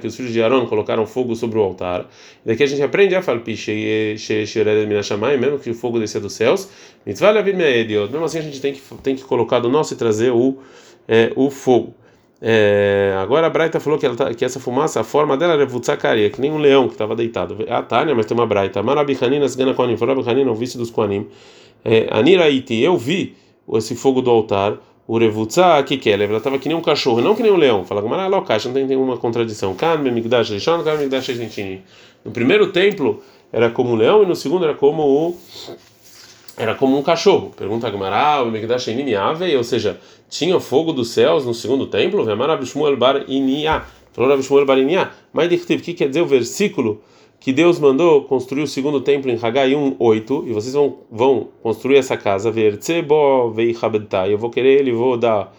que 0.00 0.08
os 0.08 0.16
filhos 0.16 0.32
de 0.32 0.42
Aaron 0.42 0.66
colocaram 0.66 1.06
fogo 1.06 1.36
sobre 1.36 1.56
o 1.60 1.62
altar. 1.62 2.10
E 2.44 2.48
daqui 2.48 2.64
a 2.64 2.66
gente 2.66 2.82
aprende 2.82 3.14
a 3.14 3.22
falar, 3.22 3.42
mesmo 5.38 5.60
que 5.60 5.70
o 5.70 5.74
fogo 5.74 6.00
descia 6.00 6.20
dos 6.20 6.32
céus, 6.32 6.68
mesmo 7.06 8.24
assim 8.24 8.38
a 8.38 8.42
gente 8.42 8.60
tem 8.60 8.72
que, 8.72 8.80
tem 9.04 9.14
que 9.14 9.22
colocar 9.22 9.60
do 9.60 9.68
nosso 9.68 9.94
e 9.94 9.96
trazer 9.96 10.32
o, 10.32 10.58
é, 11.06 11.30
o 11.36 11.48
fogo. 11.48 11.94
É, 12.42 13.14
agora 13.18 13.46
a 13.46 13.50
Braita 13.50 13.78
falou 13.78 13.98
que, 13.98 14.08
tá, 14.08 14.32
que 14.32 14.44
essa 14.44 14.58
fumaça, 14.58 15.00
a 15.00 15.04
forma 15.04 15.36
dela 15.36 15.52
era 15.52 15.66
vutzakaria, 15.66 16.30
que 16.30 16.40
nem 16.40 16.50
um 16.50 16.58
leão 16.58 16.86
que 16.86 16.94
estava 16.94 17.14
deitado. 17.14 17.58
Ah, 17.68 17.82
Tânia, 17.82 18.14
mas 18.14 18.26
tem 18.26 18.36
uma 18.36 18.46
Braita. 18.46 18.82
Marabihanina, 18.82 19.44
Sgana 19.44 19.74
Koanim, 19.74 19.96
Farabihanina, 19.96 20.50
o 20.50 20.54
vice 20.54 20.78
dos 20.78 20.90
Koanim. 20.90 21.26
É, 21.84 22.08
Aniraiti, 22.10 22.80
eu 22.80 22.96
vi 22.96 23.36
esse 23.74 23.94
fogo 23.94 24.22
do 24.22 24.30
altar, 24.30 24.78
o 25.06 25.18
Revutza, 25.18 25.82
que 25.82 25.96
que 25.96 26.10
é? 26.10 26.12
Ela 26.14 26.36
estava 26.36 26.58
que 26.58 26.68
nem 26.68 26.76
um 26.76 26.80
cachorro, 26.80 27.20
não 27.20 27.34
que 27.34 27.42
nem 27.42 27.52
um 27.52 27.56
leão. 27.56 27.84
Fala, 27.84 28.00
mas 28.02 28.30
não 28.30 28.44
caixa, 28.44 28.68
não 28.68 28.74
tem 28.74 28.86
nenhuma 28.86 29.16
contradição. 29.16 29.76
No 32.24 32.30
primeiro 32.30 32.70
templo 32.72 33.22
era 33.52 33.70
como 33.70 33.90
um 33.90 33.96
leão 33.96 34.22
e 34.22 34.26
no 34.26 34.36
segundo 34.36 34.64
era 34.64 34.74
como 34.74 35.02
o 35.02 35.36
era 36.60 36.74
como 36.74 36.98
um 36.98 37.02
cachorro. 37.02 37.52
Pergunta 37.56 37.88
a 37.88 37.90
Gemara, 37.90 38.42
o 38.42 38.50
Megdash 38.50 38.86
ou 39.56 39.64
seja, 39.64 39.98
tinha 40.28 40.60
fogo 40.60 40.92
dos 40.92 41.08
céus 41.08 41.46
no 41.46 41.54
segundo 41.54 41.86
templo? 41.86 42.22
Vemar 42.22 42.50
Abishmuel 42.50 42.98
bar 42.98 43.24
Inia. 43.26 43.82
Falou 44.12 44.30
Abishmuel 44.30 44.66
bar 44.66 44.76
Inia. 44.76 45.10
Mas 45.32 45.50
o 45.50 45.66
que 45.78 45.94
quer 45.94 46.08
dizer 46.08 46.20
o 46.20 46.26
versículo 46.26 47.00
que 47.40 47.50
Deus 47.50 47.78
mandou 47.78 48.24
construir 48.24 48.62
o 48.62 48.66
segundo 48.66 49.00
templo 49.00 49.30
em 49.30 49.38
Hagai 49.40 49.70
1:8 49.70 50.44
e 50.48 50.52
vocês 50.52 50.74
vão 50.74 50.98
vão 51.10 51.48
construir 51.62 51.96
essa 51.96 52.14
casa, 52.14 52.50
ver 52.50 52.76
Tsebo 52.76 53.54
Eu 54.28 54.36
vou 54.36 54.50
querer 54.50 54.80
ele, 54.80 54.92
vou 54.92 55.16
dar 55.16 55.56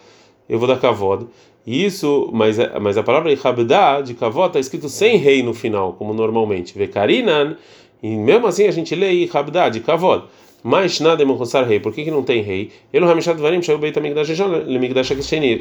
eu 0.48 0.60
vou 0.60 0.68
dar 0.68 0.78
kavod. 0.80 1.26
Isso, 1.66 2.30
mas 2.32 2.58
mas 2.80 2.96
a 2.96 3.02
palavra 3.02 3.34
Ichabda 3.34 4.04
de 4.04 4.14
kavod 4.14 4.50
está 4.50 4.60
escrito 4.60 4.88
sem 4.88 5.18
rei 5.18 5.42
no 5.42 5.56
final, 5.56 5.94
como 5.94 6.14
normalmente. 6.14 6.78
Vekarinan, 6.78 7.58
e 8.04 8.10
mesmo 8.10 8.46
assim 8.46 8.68
a 8.68 8.72
gente 8.72 8.94
lê 8.94 9.12
Ichabda 9.14 9.68
de 9.70 9.80
kavod. 9.80 10.26
Mas 10.64 11.00
nada 11.00 11.24
é 11.24 11.64
rei. 11.64 11.80
Por 11.80 11.92
que, 11.92 12.04
que 12.04 12.12
não 12.12 12.24
tem 12.24 12.42
rei? 12.42 12.70
Ele 12.94 13.06
Varim 13.06 13.60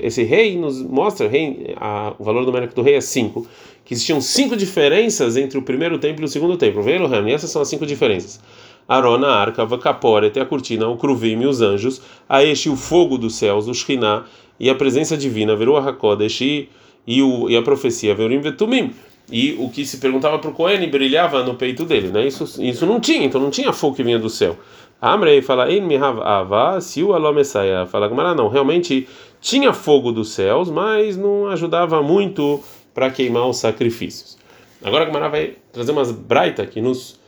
Esse 0.02 0.22
rei 0.22 0.56
nos 0.56 0.82
mostra, 0.82 1.26
rei, 1.26 1.74
a, 1.76 2.12
o 2.18 2.24
valor 2.24 2.44
numérico 2.44 2.74
do 2.74 2.82
rei 2.82 2.96
é 2.96 3.00
5. 3.00 3.46
Que 3.84 3.94
existiam 3.94 4.20
cinco 4.20 4.56
diferenças 4.56 5.36
entre 5.36 5.58
o 5.58 5.62
primeiro 5.62 5.98
templo 5.98 6.22
e 6.22 6.26
o 6.26 6.28
segundo 6.28 6.56
templo. 6.56 6.82
Veio 6.82 7.00
e 7.28 7.32
essas 7.32 7.50
são 7.50 7.62
as 7.62 7.68
cinco 7.68 7.86
diferenças. 7.86 8.40
Arona, 8.86 9.28
a 9.28 9.40
arca, 9.40 9.64
Vacapore, 9.64 10.32
a 10.38 10.44
cortina, 10.44 10.88
o 10.88 10.96
cruvim 10.96 11.44
os 11.46 11.60
anjos, 11.60 12.02
a 12.28 12.44
este 12.44 12.68
o 12.68 12.76
fogo 12.76 13.16
dos 13.16 13.36
céus, 13.36 13.68
o 13.68 13.74
Shekhinah 13.74 14.26
e 14.58 14.68
a 14.68 14.74
presença 14.74 15.16
divina, 15.16 15.56
Veru 15.56 15.76
Hakodesh 15.76 16.40
e, 16.40 16.68
e, 17.06 17.22
o, 17.22 17.48
e 17.48 17.56
a 17.56 17.62
profecia, 17.62 18.14
Verim 18.14 18.40
Vetumim 18.40 18.92
e 19.32 19.56
o 19.58 19.68
que 19.68 19.84
se 19.84 19.98
perguntava 19.98 20.38
para 20.38 20.50
o 20.50 20.52
Cohen 20.52 20.88
brilhava 20.88 21.42
no 21.44 21.54
peito 21.54 21.84
dele, 21.84 22.08
né? 22.08 22.26
Isso, 22.26 22.44
isso 22.62 22.84
não 22.84 23.00
tinha, 23.00 23.24
então 23.24 23.40
não 23.40 23.50
tinha 23.50 23.72
fogo 23.72 23.96
que 23.96 24.02
vinha 24.02 24.18
do 24.18 24.28
céu. 24.28 24.56
Amrei 25.00 25.40
fala, 25.40 25.70
Ein 25.70 25.80
mihav 25.80 26.20
ava, 26.20 26.78
o 26.78 27.12
alomessaia, 27.14 27.86
fala 27.86 28.06
Gamara, 28.06 28.34
não, 28.34 28.48
realmente 28.48 29.08
tinha 29.40 29.72
fogo 29.72 30.12
dos 30.12 30.30
céus, 30.30 30.70
mas 30.70 31.16
não 31.16 31.46
ajudava 31.46 32.02
muito 32.02 32.60
para 32.92 33.10
queimar 33.10 33.48
os 33.48 33.56
sacrifícios. 33.56 34.36
Agora 34.82 35.06
Gamara 35.06 35.28
vai 35.28 35.54
trazer 35.72 35.92
umas 35.92 36.10
braita 36.10 36.66
que 36.66 36.80
nos 36.80 37.18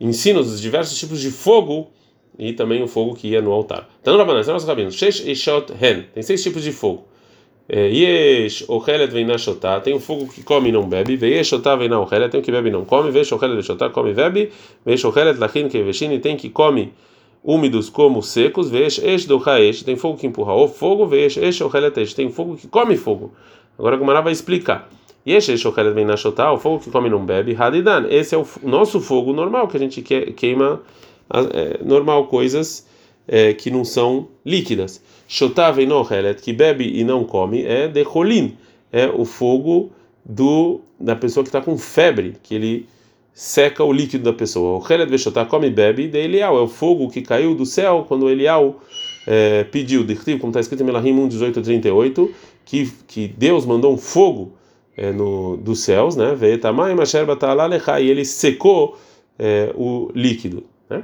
ensina 0.00 0.40
os 0.40 0.60
diversos 0.60 0.98
tipos 0.98 1.20
de 1.20 1.30
fogo 1.30 1.90
e 2.38 2.52
também 2.52 2.82
o 2.82 2.88
fogo 2.88 3.14
que 3.14 3.28
ia 3.28 3.40
no 3.40 3.52
altar. 3.52 3.88
Então, 4.00 4.16
Rabanan, 4.16 4.42
são 4.42 4.54
nossos 4.54 4.68
rabinos, 4.68 4.94
Shesh 4.94 5.24
Eshot 5.26 5.72
Hen, 5.80 6.04
tem 6.12 6.22
seis 6.22 6.42
tipos 6.42 6.62
de 6.62 6.72
fogo. 6.72 7.04
É, 7.68 7.88
Yesh 7.88 8.64
Ochelet 8.68 9.12
vem 9.12 9.24
na 9.24 9.38
Shotá, 9.38 9.80
tem 9.80 9.94
o 9.94 10.00
fogo 10.00 10.26
que 10.26 10.42
come 10.42 10.70
e 10.70 10.72
não 10.72 10.88
bebe, 10.88 11.16
Veyesh 11.16 11.46
Shotá 11.46 11.76
vem 11.76 11.88
na 11.88 12.00
Ochelet, 12.00 12.30
tem 12.30 12.40
o 12.40 12.42
que 12.42 12.50
bebe 12.50 12.68
e 12.68 12.72
não 12.72 12.84
come, 12.84 13.10
Veyesh 13.12 13.30
Ochelet 13.32 13.62
Shotá 13.62 13.88
come 13.88 14.10
e 14.10 14.14
bebe, 14.14 14.50
Veyesh 14.84 15.04
Ochelet 15.04 15.38
Lachin 15.38 15.68
Keveshin, 15.68 16.18
tem 16.18 16.36
que 16.36 16.50
come 16.50 16.92
úmidos 17.44 17.90
como 17.90 18.22
secos, 18.22 18.70
vesh 18.70 18.98
esh 18.98 19.26
do 19.26 19.38
haesh, 19.38 19.82
tem 19.82 19.96
fogo 19.96 20.18
que 20.18 20.26
empurra 20.26 20.54
o 20.54 20.68
fogo, 20.68 21.06
vesh 21.06 21.36
esh 21.36 21.60
ocheletesh, 21.60 22.14
tem 22.14 22.30
fogo 22.30 22.56
que 22.56 22.68
come 22.68 22.96
fogo. 22.96 23.32
Agora 23.78 23.96
a 23.96 23.98
Gumara 23.98 24.22
vai 24.22 24.32
explicar. 24.32 24.88
Yesh 25.26 25.50
esh 25.50 25.66
ochelet 25.66 25.94
ben 25.94 26.04
nashotá, 26.04 26.52
o 26.52 26.58
fogo 26.58 26.80
que 26.80 26.90
come 26.90 27.08
não 27.08 27.24
bebe, 27.24 27.54
hadidan, 27.54 28.06
esse 28.10 28.34
é 28.34 28.38
o 28.38 28.46
nosso 28.62 29.00
fogo 29.00 29.32
normal, 29.32 29.68
que 29.68 29.76
a 29.76 29.80
gente 29.80 30.02
queima, 30.02 30.82
é, 31.52 31.80
normal, 31.84 32.26
coisas 32.26 32.86
é, 33.26 33.52
que 33.52 33.70
não 33.70 33.84
são 33.84 34.28
líquidas. 34.44 35.02
Shotá 35.28 35.70
vem 35.70 35.86
no 35.86 36.04
que 36.42 36.52
bebe 36.52 36.98
e 36.98 37.04
não 37.04 37.24
come, 37.24 37.64
é 37.64 37.88
de 37.88 38.04
cholim, 38.04 38.56
é 38.92 39.06
o 39.06 39.24
fogo 39.24 39.90
do 40.24 40.80
da 40.98 41.16
pessoa 41.16 41.42
que 41.42 41.48
está 41.48 41.60
com 41.60 41.76
febre, 41.76 42.36
que 42.42 42.54
ele 42.54 42.88
seca 43.34 43.82
o 43.82 43.92
líquido 43.92 44.24
da 44.24 44.32
pessoa. 44.32 44.78
O 44.78 44.92
Heled 44.92 45.10
Veshotá 45.10 45.44
come 45.44 45.68
e 45.68 45.70
bebe 45.70 46.08
de 46.08 46.18
Elial, 46.18 46.56
é 46.56 46.60
o 46.60 46.68
fogo 46.68 47.08
que 47.08 47.22
caiu 47.22 47.54
do 47.54 47.64
céu 47.64 48.04
quando 48.06 48.28
Elial 48.28 48.80
é, 49.26 49.64
pediu, 49.64 50.04
como 50.38 50.50
está 50.50 50.60
escrito 50.60 50.82
em 50.82 50.86
Melahim 50.86 51.12
1, 51.12 51.28
18 51.28 51.60
a 51.60 51.62
38, 51.62 52.34
que, 52.64 52.92
que 53.06 53.28
Deus 53.28 53.64
mandou 53.64 53.92
um 53.92 53.98
fogo 53.98 54.52
é, 54.96 55.10
no, 55.10 55.56
dos 55.56 55.80
céus, 55.80 56.16
né? 56.16 56.36
E 58.00 58.10
ele 58.10 58.24
secou 58.24 58.98
é, 59.38 59.72
o 59.74 60.10
líquido. 60.14 60.64
Né? 60.88 61.02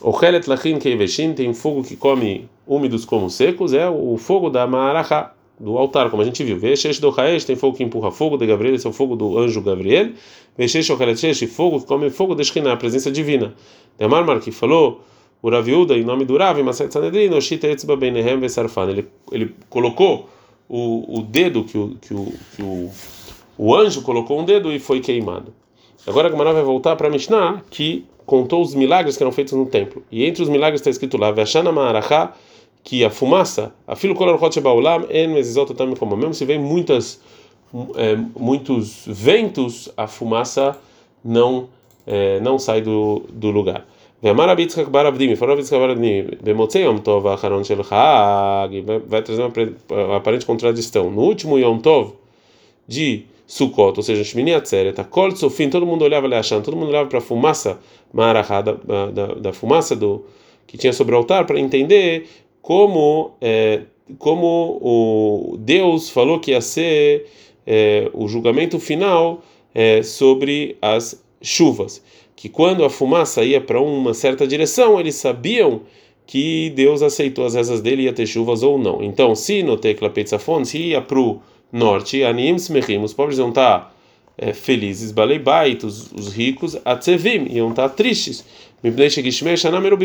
O 0.00 0.24
Helet 0.24 0.48
Lachim 0.48 0.78
Keiveshin 0.78 1.32
tem 1.32 1.52
fogo 1.54 1.82
que 1.82 1.96
come 1.96 2.48
úmidos 2.66 3.04
como 3.04 3.30
secos, 3.30 3.72
é 3.72 3.88
o 3.88 4.16
fogo 4.16 4.50
da 4.50 4.66
Marachá 4.66 5.33
do 5.58 5.78
altar, 5.78 6.10
como 6.10 6.22
a 6.22 6.24
gente 6.24 6.42
viu. 6.42 6.58
Veshesh 6.58 6.98
do 6.98 7.10
Haesh 7.10 7.44
tem 7.44 7.56
fogo 7.56 7.76
que 7.76 7.84
empurra 7.84 8.10
fogo 8.10 8.36
de 8.36 8.46
Gabriel, 8.46 8.74
esse 8.74 8.86
é 8.86 8.90
o 8.90 8.92
fogo 8.92 9.16
do 9.16 9.38
anjo 9.38 9.60
Gabriel. 9.62 10.10
Veshesh 10.56 10.90
o 10.90 11.02
Haesh, 11.02 11.44
fogo 11.50 11.80
que 11.80 11.86
come 11.86 12.10
fogo 12.10 12.34
de 12.34 12.44
Shekhinah, 12.44 12.72
a 12.72 12.76
presença 12.76 13.10
divina. 13.10 13.54
Tem 13.96 14.08
Marmar 14.08 14.40
que 14.40 14.50
falou 14.50 15.00
o 15.40 15.50
Raviuda 15.50 15.96
em 15.96 16.04
nome 16.04 16.24
do 16.24 16.36
Rav, 16.36 16.60
Maset 16.62 16.92
Sanedrin, 16.92 17.32
Oshita 17.34 17.66
Etzba 17.68 17.96
Benehem 17.96 18.40
Vesarfan. 18.40 18.90
Ele 18.90 19.08
ele 19.30 19.54
colocou 19.68 20.28
o, 20.68 21.18
o 21.18 21.22
dedo 21.22 21.64
que 21.64 21.78
o, 21.78 21.96
que 22.00 22.14
o 22.14 22.32
que 22.56 22.62
o 22.62 22.90
o 23.56 23.74
anjo 23.74 24.02
colocou 24.02 24.40
um 24.40 24.44
dedo 24.44 24.72
e 24.72 24.78
foi 24.78 25.00
queimado. 25.00 25.52
Agora 26.06 26.28
a 26.28 26.30
Gamara 26.30 26.52
vai 26.52 26.62
voltar 26.62 26.96
para 26.96 27.08
Mishnah 27.08 27.62
que 27.70 28.04
contou 28.26 28.62
os 28.62 28.74
milagres 28.74 29.16
que 29.16 29.22
eram 29.22 29.32
feitos 29.32 29.52
no 29.52 29.66
templo. 29.66 30.02
E 30.10 30.24
entre 30.24 30.42
os 30.42 30.48
milagres 30.48 30.80
está 30.80 30.90
escrito 30.90 31.16
lá, 31.16 31.30
Vashana 31.30 31.70
Ma'arachá 31.70 32.34
que 32.84 33.02
a 33.02 33.10
fumaça, 33.10 33.74
a 33.86 33.96
mesmo 36.16 36.34
se 36.34 36.44
vem 36.44 36.58
muitas 36.58 37.20
é, 37.96 38.16
muitos 38.38 39.04
ventos, 39.06 39.90
a 39.96 40.06
fumaça 40.06 40.78
não 41.24 41.68
é, 42.06 42.38
não 42.40 42.58
sai 42.58 42.82
do, 42.82 43.24
do 43.30 43.50
lugar. 43.50 43.86
Vai 49.06 49.22
trazer 49.22 49.42
uma 49.42 50.16
aparente 50.16 50.46
contradição. 50.46 51.10
No 51.10 51.22
último 51.22 51.58
Yom 51.58 51.78
Tov 51.78 52.12
de 52.86 53.24
Sukkot, 53.46 53.98
ou 53.98 54.02
seja, 54.02 54.24
Shmini 54.24 54.54
Atzeret, 54.54 54.98
a 54.98 55.04
Kol 55.04 55.30
todo 55.70 55.84
mundo 55.84 56.02
olhava 56.02 56.26
Leachan, 56.26 56.62
todo 56.62 56.76
mundo 56.76 56.88
olhava 56.88 57.08
para 57.08 57.18
a 57.18 57.22
fumaça 57.22 57.78
marahá, 58.12 58.62
da, 58.62 58.72
da, 59.10 59.26
da 59.34 59.52
fumaça 59.52 59.94
do 59.94 60.24
que 60.66 60.78
tinha 60.78 60.92
sobre 60.92 61.14
o 61.14 61.18
altar, 61.18 61.44
para 61.44 61.60
entender 61.60 62.26
como 62.64 63.32
é, 63.42 63.82
como 64.18 64.78
o 64.80 65.56
Deus 65.58 66.08
falou 66.08 66.40
que 66.40 66.52
ia 66.52 66.62
ser 66.62 67.26
é, 67.66 68.10
o 68.14 68.26
julgamento 68.26 68.80
final 68.80 69.42
é, 69.74 70.02
sobre 70.02 70.78
as 70.80 71.22
chuvas, 71.42 72.02
que 72.34 72.48
quando 72.48 72.82
a 72.82 72.88
fumaça 72.88 73.44
ia 73.44 73.60
para 73.60 73.78
uma 73.78 74.14
certa 74.14 74.46
direção, 74.46 74.98
eles 74.98 75.14
sabiam 75.16 75.82
que 76.26 76.70
Deus 76.70 77.02
aceitou 77.02 77.44
as 77.44 77.54
rezas 77.54 77.82
dele 77.82 78.00
e 78.00 78.04
ia 78.06 78.14
ter 78.14 78.26
chuvas 78.26 78.62
ou 78.62 78.78
não. 78.78 79.02
Então, 79.02 79.34
se 79.34 79.62
no 79.62 79.76
Tecla 79.76 80.08
Petzafon, 80.08 80.64
se 80.64 80.78
ia 80.78 81.02
para 81.02 81.20
o 81.20 81.42
norte, 81.70 82.24
Anim 82.24 82.54
Smechim, 82.54 83.02
os 83.02 83.12
pobres 83.12 83.36
iam 83.36 83.50
estar 83.50 83.78
tá, 83.78 83.94
é, 84.38 84.54
felizes, 84.54 85.12
Baleibait, 85.12 85.84
os, 85.84 86.10
os 86.12 86.32
ricos, 86.32 86.78
Atzevim, 86.82 87.46
iam 87.50 87.68
estar 87.68 87.90
tá 87.90 87.94
tristes 87.94 88.42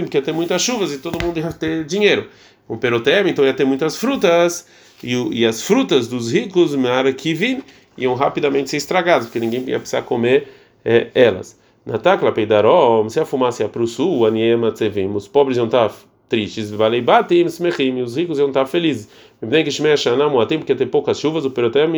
porque 0.02 0.22
ter 0.22 0.32
muitas 0.32 0.62
chuvas 0.62 0.94
e 0.94 1.00
todo 1.00 1.24
mundo 1.24 1.38
ia 1.38 1.52
ter 1.52 1.84
dinheiro. 1.84 2.28
Um 2.70 2.78
perotem, 2.78 3.30
então 3.30 3.44
ia 3.44 3.54
ter 3.54 3.66
muitas 3.66 3.98
frutas, 3.98 4.68
e, 5.04 5.16
e 5.40 5.46
as 5.46 5.64
frutas 5.64 6.08
dos 6.08 6.32
ricos, 6.32 6.76
Marakivin, 6.76 7.64
iam 7.98 8.14
rapidamente 8.14 8.70
ser 8.70 8.78
estragadas, 8.78 9.26
porque 9.26 9.40
ninguém 9.40 9.64
ia 9.68 9.80
precisar 9.80 10.04
comer 10.04 10.48
é, 10.86 11.08
elas. 11.14 11.60
Na 11.86 11.98
Takla 11.98 12.32
Peidaró, 12.32 13.08
se 13.10 13.20
a 13.20 13.26
fumaça 13.26 13.64
ia 13.64 13.70
para 13.70 13.82
o 13.82 13.88
sul, 13.88 14.26
Aniema 14.26 14.72
Tsevim, 14.72 15.10
os 15.14 15.28
pobres 15.28 15.58
iam 15.58 15.66
estar 15.66 15.92
tristes, 16.30 16.70
Valeibatim, 16.70 17.46
Smechim, 17.46 18.02
os 18.02 18.16
ricos 18.16 18.38
iam 18.38 18.50
estar 18.50 18.66
felizes. 18.66 19.10
Porque 19.40 20.72
ia 20.72 20.78
ter 20.78 20.86
poucas 20.86 21.20
chuvas, 21.20 21.44
o 21.46 21.52
perotem 21.52 21.90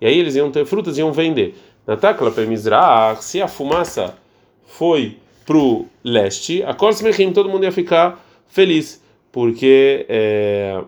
e 0.00 0.06
aí 0.06 0.18
eles 0.18 0.36
iam 0.36 0.50
ter 0.50 0.64
frutas 0.64 0.96
e 0.96 1.00
iam 1.00 1.12
vender. 1.12 1.54
Na 1.86 1.96
Takla 1.96 2.30
Peimizrach, 2.30 3.22
se 3.24 3.42
a 3.42 3.48
fumaça 3.48 4.14
foi 4.64 5.16
para 5.44 5.56
o 5.56 5.86
leste, 6.04 6.62
a 6.62 6.74
Korsmechim, 6.74 7.32
todo 7.32 7.48
mundo 7.48 7.64
ia 7.64 7.72
ficar 7.72 8.24
feliz, 8.46 9.02
porque 9.30 10.06
é, 10.08 10.82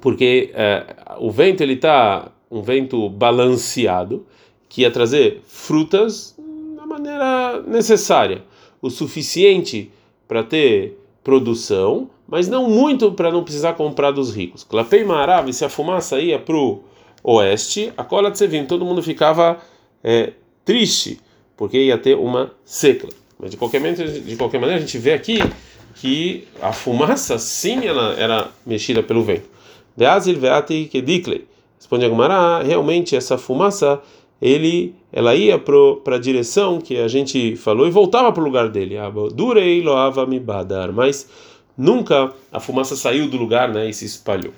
porque 0.00 0.50
é, 0.54 0.84
o 1.18 1.30
vento 1.30 1.62
ele 1.62 1.74
está 1.74 2.30
um 2.50 2.62
vento 2.62 3.08
balanceado 3.08 4.26
que 4.68 4.82
ia 4.82 4.90
trazer 4.90 5.42
frutas 5.46 6.34
da 6.76 6.86
maneira 6.86 7.62
necessária, 7.62 8.42
o 8.80 8.90
suficiente 8.90 9.90
para 10.26 10.42
ter 10.42 10.98
produção, 11.22 12.10
mas 12.26 12.48
não 12.48 12.68
muito 12.68 13.12
para 13.12 13.30
não 13.30 13.44
precisar 13.44 13.74
comprar 13.74 14.10
dos 14.10 14.34
ricos. 14.34 14.64
Clapei 14.64 15.04
Marav, 15.04 15.52
se 15.52 15.64
a 15.64 15.68
fumaça 15.68 16.20
ia 16.20 16.38
para 16.38 16.56
o 16.56 16.82
oeste, 17.22 17.92
a 17.96 18.04
cola 18.04 18.30
de 18.30 18.38
Sevim, 18.38 18.66
todo 18.66 18.84
mundo 18.84 19.02
ficava 19.02 19.58
é, 20.02 20.32
triste, 20.64 21.20
porque 21.56 21.78
ia 21.78 21.96
ter 21.96 22.16
uma 22.16 22.52
seca. 22.64 23.08
Mas 23.38 23.50
de 23.50 23.56
qualquer, 23.56 23.80
maneira, 23.80 24.06
de 24.08 24.36
qualquer 24.36 24.58
maneira, 24.58 24.82
a 24.82 24.84
gente 24.84 24.98
vê 24.98 25.12
aqui 25.12 25.38
que 25.96 26.46
a 26.60 26.72
fumaça, 26.72 27.38
sim, 27.38 27.86
ela 27.86 28.14
era 28.18 28.48
mexida 28.66 29.02
pelo 29.02 29.22
vento. 29.22 29.48
De 29.96 30.34
Veati 30.34 30.88
Kediklei. 30.90 31.46
Responde 31.78 32.04
Agumara, 32.04 32.62
realmente 32.62 33.14
essa 33.14 33.36
fumaça, 33.36 34.00
ele, 34.40 34.94
ela 35.12 35.34
ia 35.34 35.58
para 35.58 36.16
a 36.16 36.18
direção 36.18 36.80
que 36.80 36.98
a 36.98 37.06
gente 37.08 37.56
falou 37.56 37.86
e 37.86 37.90
voltava 37.90 38.32
para 38.32 38.42
o 38.42 38.44
lugar 38.44 38.68
dele. 38.68 38.96
Durei 39.34 39.82
loava 39.82 40.26
mi 40.26 40.40
badar, 40.40 40.92
mas 40.92 41.28
nunca 41.76 42.32
a 42.50 42.58
fumaça 42.58 42.96
saiu 42.96 43.28
do 43.28 43.36
lugar, 43.36 43.68
né, 43.68 43.88
e 43.88 43.92
se 43.92 44.04
espalhou. 44.04 44.52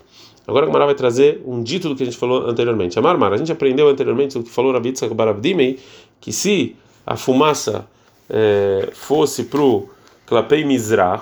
Agora 0.46 0.64
a 0.64 0.68
Gemara 0.68 0.86
vai 0.86 0.94
trazer 0.94 1.42
um 1.44 1.60
dito 1.62 1.88
do 1.88 1.96
que 1.96 2.04
a 2.04 2.06
gente 2.06 2.16
falou 2.16 2.48
anteriormente. 2.48 2.96
Amar 2.98 3.18
Mar, 3.18 3.32
a 3.32 3.36
gente 3.36 3.50
aprendeu 3.50 3.88
anteriormente 3.88 4.38
o 4.38 4.42
que 4.42 4.50
falou 4.50 4.72
Rabi 4.72 4.92
Tzak 4.92 5.12
Barabdimei, 5.12 5.78
que 6.20 6.32
se 6.32 6.76
a 7.04 7.16
fumaça 7.16 7.88
é, 8.28 8.88
fosse 8.92 9.44
para 9.44 9.60
o 9.60 9.88
Klapei 10.26 10.64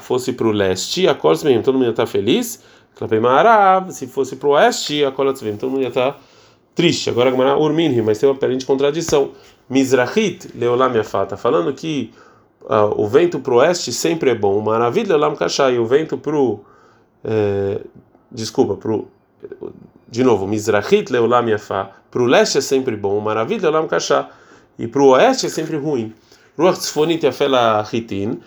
fosse 0.00 0.32
para 0.32 0.46
o 0.46 0.50
leste, 0.50 1.06
a 1.06 1.14
Korsmem, 1.14 1.60
todo 1.60 1.74
mundo 1.74 1.84
ia 1.84 1.90
estar 1.90 2.06
feliz. 2.06 2.62
Klapei 2.94 3.20
Marav, 3.20 3.90
se 3.90 4.06
fosse 4.06 4.36
para 4.36 4.48
o 4.48 4.52
oeste, 4.52 5.04
a 5.04 5.12
Korsmem, 5.12 5.56
todo 5.56 5.70
mundo 5.70 5.82
ia 5.82 5.88
estar 5.88 6.18
triste. 6.74 7.10
Agora 7.10 7.28
a 7.28 7.32
Gemara 7.32 7.58
Urminhi, 7.58 8.00
mas 8.00 8.18
tem 8.18 8.28
uma 8.28 8.34
aparente 8.34 8.64
contradição. 8.64 9.32
Mizrahit, 9.68 10.50
Leolam 10.54 10.94
Yafata, 10.94 11.36
falando 11.36 11.72
que 11.74 12.12
uh, 12.62 12.98
o 12.98 13.06
vento 13.06 13.38
para 13.40 13.52
o 13.52 13.56
oeste 13.56 13.92
sempre 13.92 14.30
é 14.30 14.34
bom. 14.34 14.58
Maravilha, 14.60 15.16
Leolam 15.16 15.36
Kashai, 15.36 15.78
o 15.78 15.84
vento 15.84 16.16
para 16.16 16.36
o. 16.36 16.60
É, 17.22 17.80
desculpa, 18.30 18.74
para 18.74 18.92
o 18.92 19.08
de 20.08 20.22
novo, 20.22 20.46
Mizrahit 20.46 21.10
Leolam 21.10 21.48
Yafá, 21.48 21.90
para 22.08 22.22
o 22.22 22.26
leste 22.26 22.58
é 22.58 22.60
sempre 22.60 22.96
bom, 22.96 23.18
maravilha 23.18 23.62
Leolam 23.62 23.88
Kashá, 23.88 24.30
e 24.78 24.86
para 24.86 25.02
o 25.02 25.08
oeste 25.08 25.46
é 25.46 25.48
sempre 25.48 25.76
ruim. 25.76 26.14
Ruach 26.56 26.78
Tzfonit 26.78 27.26
Yafela 27.26 27.84
Hitin, 27.92 28.38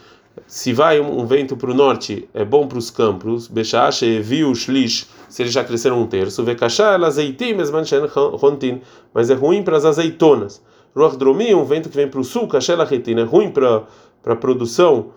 se 0.45 0.71
vai 0.71 0.97
um, 1.01 1.25
vento 1.25 1.57
para 1.57 1.71
o 1.71 1.73
norte, 1.73 2.29
é 2.33 2.45
bom 2.45 2.65
para 2.65 2.77
os 2.77 2.89
campos, 2.89 3.47
Beshache 3.49 4.21
viu 4.21 4.55
Shlish, 4.55 5.07
se 5.27 5.43
eles 5.43 5.51
já 5.51 5.61
cresceram 5.61 6.01
um 6.01 6.07
terço, 6.07 6.41
Vekashá 6.43 6.93
el 6.93 7.03
azeitim 7.03 7.59
esmanshen 7.59 8.07
hontin, 8.15 8.81
mas 9.13 9.29
é 9.29 9.33
ruim 9.33 9.61
para 9.61 9.75
as 9.75 9.83
azeitonas. 9.83 10.61
Ruach 10.95 11.17
Dromi, 11.17 11.53
um 11.53 11.65
vento 11.65 11.89
que 11.89 11.97
vem 11.97 12.07
para 12.07 12.21
o 12.21 12.23
sul, 12.23 12.47
Kashela 12.47 12.87
Hitin, 12.89 13.15
é 13.19 13.23
ruim 13.23 13.51
para 13.51 13.83
a 14.25 14.35
produção 14.37 15.07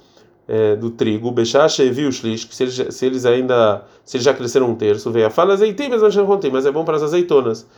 é, 0.49 0.75
do 0.75 0.91
trigo, 0.91 1.31
Bechache 1.31 1.85
e 1.85 1.91
viu 1.91 2.11
shlish, 2.11 2.45
que 2.45 2.57
se 2.57 2.65
eles, 2.65 2.87
se 2.91 3.07
eles 3.07 3.25
ainda, 3.25 3.85
se 4.05 4.17
eles 4.17 4.25
já 4.25 4.35
cresceram 4.35 4.69
um 4.69 4.75
terço, 4.75 5.13
veio 5.13 5.29
a 5.29 5.31
fala 5.31 5.53
azeitinas, 5.53 6.03
mas 6.03 6.17
não 6.17 6.27
mas 6.51 6.67
é 6.67 6.73
bom 6.73 6.85
para 6.85 6.97
as 6.97 7.05
azeitonas. 7.05 7.69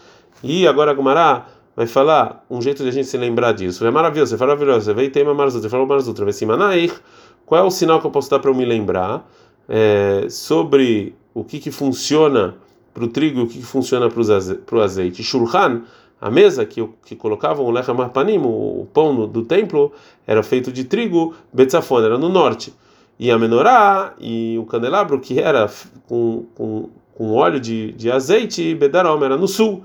E 0.43 0.67
agora 0.67 0.95
Gumará 0.95 1.47
vai 1.77 1.87
falar 1.87 2.45
um 2.51 2.61
jeito 2.61 2.83
de 2.83 2.89
a 2.89 2.93
gente 2.93 3.07
se 3.07 3.17
lembrar 3.17 3.53
disso. 3.53 3.85
É 3.87 3.91
maravilhoso, 3.91 4.35
é 4.35 4.39
maravilhoso. 4.39 4.95
Veio 4.95 5.11
tema 5.11 5.35
marzutra, 5.35 5.69
falou 5.71 5.87
marzutra, 5.87 6.25
vai 6.25 6.33
cima 6.33 6.57
nair. 6.57 6.93
Qual 7.47 7.63
é 7.63 7.67
o 7.67 7.71
sinal 7.71 8.01
que 8.01 8.07
eu 8.07 8.11
posso 8.11 8.31
dar 8.31 8.39
para 8.39 8.51
eu 8.51 8.55
me 8.55 8.65
lembrar 8.65 9.29
é, 9.69 10.27
sobre 10.29 11.15
o 11.35 11.45
que 11.45 11.59
que 11.59 11.71
funciona 11.71 12.57
para 12.93 13.05
o 13.05 13.09
trigo 13.09 13.41
e 13.41 13.43
o 13.45 13.47
que, 13.47 13.59
que 13.59 13.67
funciona 13.67 14.09
para 14.09 14.77
o 14.77 14.81
azeite? 14.81 15.23
Shulchan 15.23 15.83
a 16.23 16.31
mesa 16.31 16.65
que, 16.65 16.89
que 17.05 17.17
colocavam 17.17 17.67
o 17.67 17.71
lechem 17.73 17.93
marpanim, 17.97 18.39
o 18.39 18.87
pão 18.95 19.13
do, 19.13 19.27
do 19.27 19.43
templo, 19.43 19.93
era 20.25 20.41
feito 20.41 20.71
de 20.71 20.85
trigo, 20.85 21.35
betzafon, 21.53 22.01
era 22.01 22.17
no 22.17 22.29
norte. 22.29 22.73
E 23.19 23.29
a 23.29 23.37
menorá 23.37 24.15
e 24.21 24.57
o 24.57 24.65
candelabro, 24.65 25.19
que 25.19 25.41
era 25.41 25.69
com, 26.07 26.47
com, 26.55 26.91
com 27.13 27.33
óleo 27.33 27.59
de, 27.59 27.91
de 27.93 28.09
azeite, 28.09 28.73
bedarom, 28.73 29.21
era 29.25 29.37
no 29.37 29.49
sul. 29.49 29.85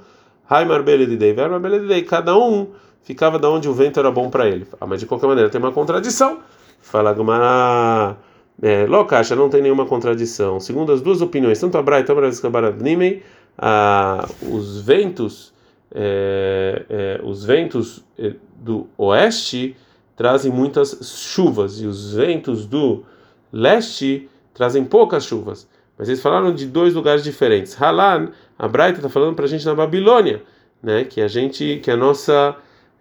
Haimar 0.49 0.83
beledidei, 0.83 1.33
vermar 1.33 1.59
beledidei. 1.59 2.03
Cada 2.03 2.37
um 2.37 2.67
ficava 3.03 3.37
da 3.37 3.49
onde 3.49 3.67
o 3.67 3.73
vento 3.73 3.99
era 3.99 4.11
bom 4.11 4.29
para 4.29 4.47
ele. 4.47 4.67
Ah, 4.79 4.85
mas 4.85 4.99
de 4.99 5.05
qualquer 5.05 5.27
maneira 5.27 5.49
tem 5.49 5.59
uma 5.59 5.71
contradição. 5.71 6.39
Fala 6.81 7.13
Gumara. 7.13 8.17
É, 8.61 8.85
Locacha 8.87 9.35
não 9.35 9.49
tem 9.49 9.61
nenhuma 9.61 9.85
contradição. 9.85 10.59
Segundo 10.59 10.91
as 10.91 11.01
duas 11.01 11.21
opiniões, 11.21 11.59
tanto 11.59 11.77
a 11.77 11.81
Braita 11.81 12.13
como 12.13 12.57
a 12.57 12.71
Nimei, 12.71 13.23
os 14.41 14.81
ventos 14.81 15.53
é, 15.93 16.85
é, 16.89 17.21
os 17.23 17.45
ventos 17.45 18.03
é, 18.17 18.33
do 18.57 18.87
oeste 18.97 19.75
trazem 20.15 20.51
muitas 20.51 20.97
chuvas 21.33 21.79
e 21.79 21.85
os 21.85 22.13
ventos 22.13 22.65
do 22.65 23.03
leste 23.51 24.29
trazem 24.53 24.83
poucas 24.83 25.25
chuvas. 25.25 25.67
Mas 25.97 26.09
eles 26.09 26.21
falaram 26.21 26.53
de 26.53 26.65
dois 26.65 26.93
lugares 26.93 27.23
diferentes. 27.23 27.79
Halan, 27.79 28.29
a 28.57 28.67
Braita 28.67 28.99
está 28.99 29.09
falando 29.09 29.35
para 29.35 29.45
a 29.45 29.47
gente 29.47 29.65
na 29.65 29.75
Babilônia, 29.75 30.41
né? 30.81 31.03
Que 31.03 31.21
a 31.21 31.27
gente, 31.27 31.79
que 31.83 31.91
a 31.91 31.97
nossa, 31.97 32.55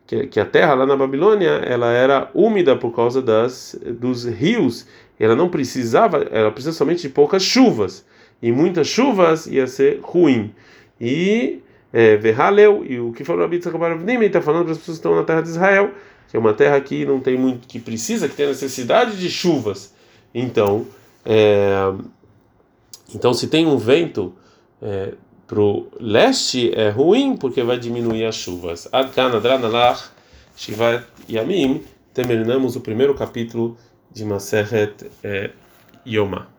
que, 0.06 0.26
que, 0.26 0.40
a 0.40 0.44
terra 0.44 0.74
lá 0.74 0.86
na 0.86 0.96
Babilônia, 0.96 1.48
ela 1.48 1.92
era 1.92 2.30
úmida 2.34 2.76
por 2.76 2.94
causa 2.94 3.22
das 3.22 3.78
dos 3.98 4.24
rios. 4.24 4.86
Ela 5.18 5.34
não 5.34 5.48
precisava, 5.48 6.18
ela 6.30 6.50
precisa 6.50 6.76
somente 6.76 7.02
de 7.02 7.08
poucas 7.08 7.42
chuvas. 7.42 8.04
E 8.42 8.52
muitas 8.52 8.86
chuvas 8.86 9.46
ia 9.46 9.66
ser 9.66 10.00
ruim. 10.02 10.54
E 11.00 11.60
é, 11.92 12.16
Verhaleu, 12.16 12.84
e 12.86 13.00
o 13.00 13.12
que 13.12 13.24
falou 13.24 13.42
Rabi 13.42 13.58
Tzakabaravnim, 13.58 14.20
está 14.24 14.42
falando 14.42 14.64
para 14.64 14.72
as 14.72 14.78
pessoas 14.78 14.98
que 14.98 15.06
estão 15.06 15.16
na 15.16 15.24
terra 15.24 15.40
de 15.40 15.48
Israel, 15.48 15.90
que 16.28 16.36
é 16.36 16.40
uma 16.40 16.52
terra 16.52 16.78
que 16.80 17.06
não 17.06 17.20
tem 17.20 17.38
muito, 17.38 17.66
que 17.66 17.80
precisa, 17.80 18.28
que 18.28 18.36
tem 18.36 18.46
necessidade 18.46 19.16
de 19.16 19.30
chuvas. 19.30 19.94
Então, 20.34 20.86
é, 21.24 21.92
então 23.14 23.32
se 23.32 23.48
tem 23.48 23.66
um 23.66 23.78
vento 23.78 24.34
é, 24.82 25.14
para 25.46 25.60
o 25.60 25.86
leste, 26.00 26.72
é 26.74 26.90
ruim, 26.90 27.36
porque 27.36 27.62
vai 27.62 27.78
diminuir 27.78 28.24
as 28.24 28.34
chuvas. 28.34 28.88
Adkan 28.92 29.36
Adranalach 29.36 30.10
Shivat 30.56 31.04
Yamim, 31.28 31.82
terminamos 32.12 32.76
o 32.76 32.80
primeiro 32.80 33.14
capítulo 33.14 33.76
de 34.12 34.24
Maseret 34.24 35.10
é, 35.22 35.50
Yoma. 36.06 36.55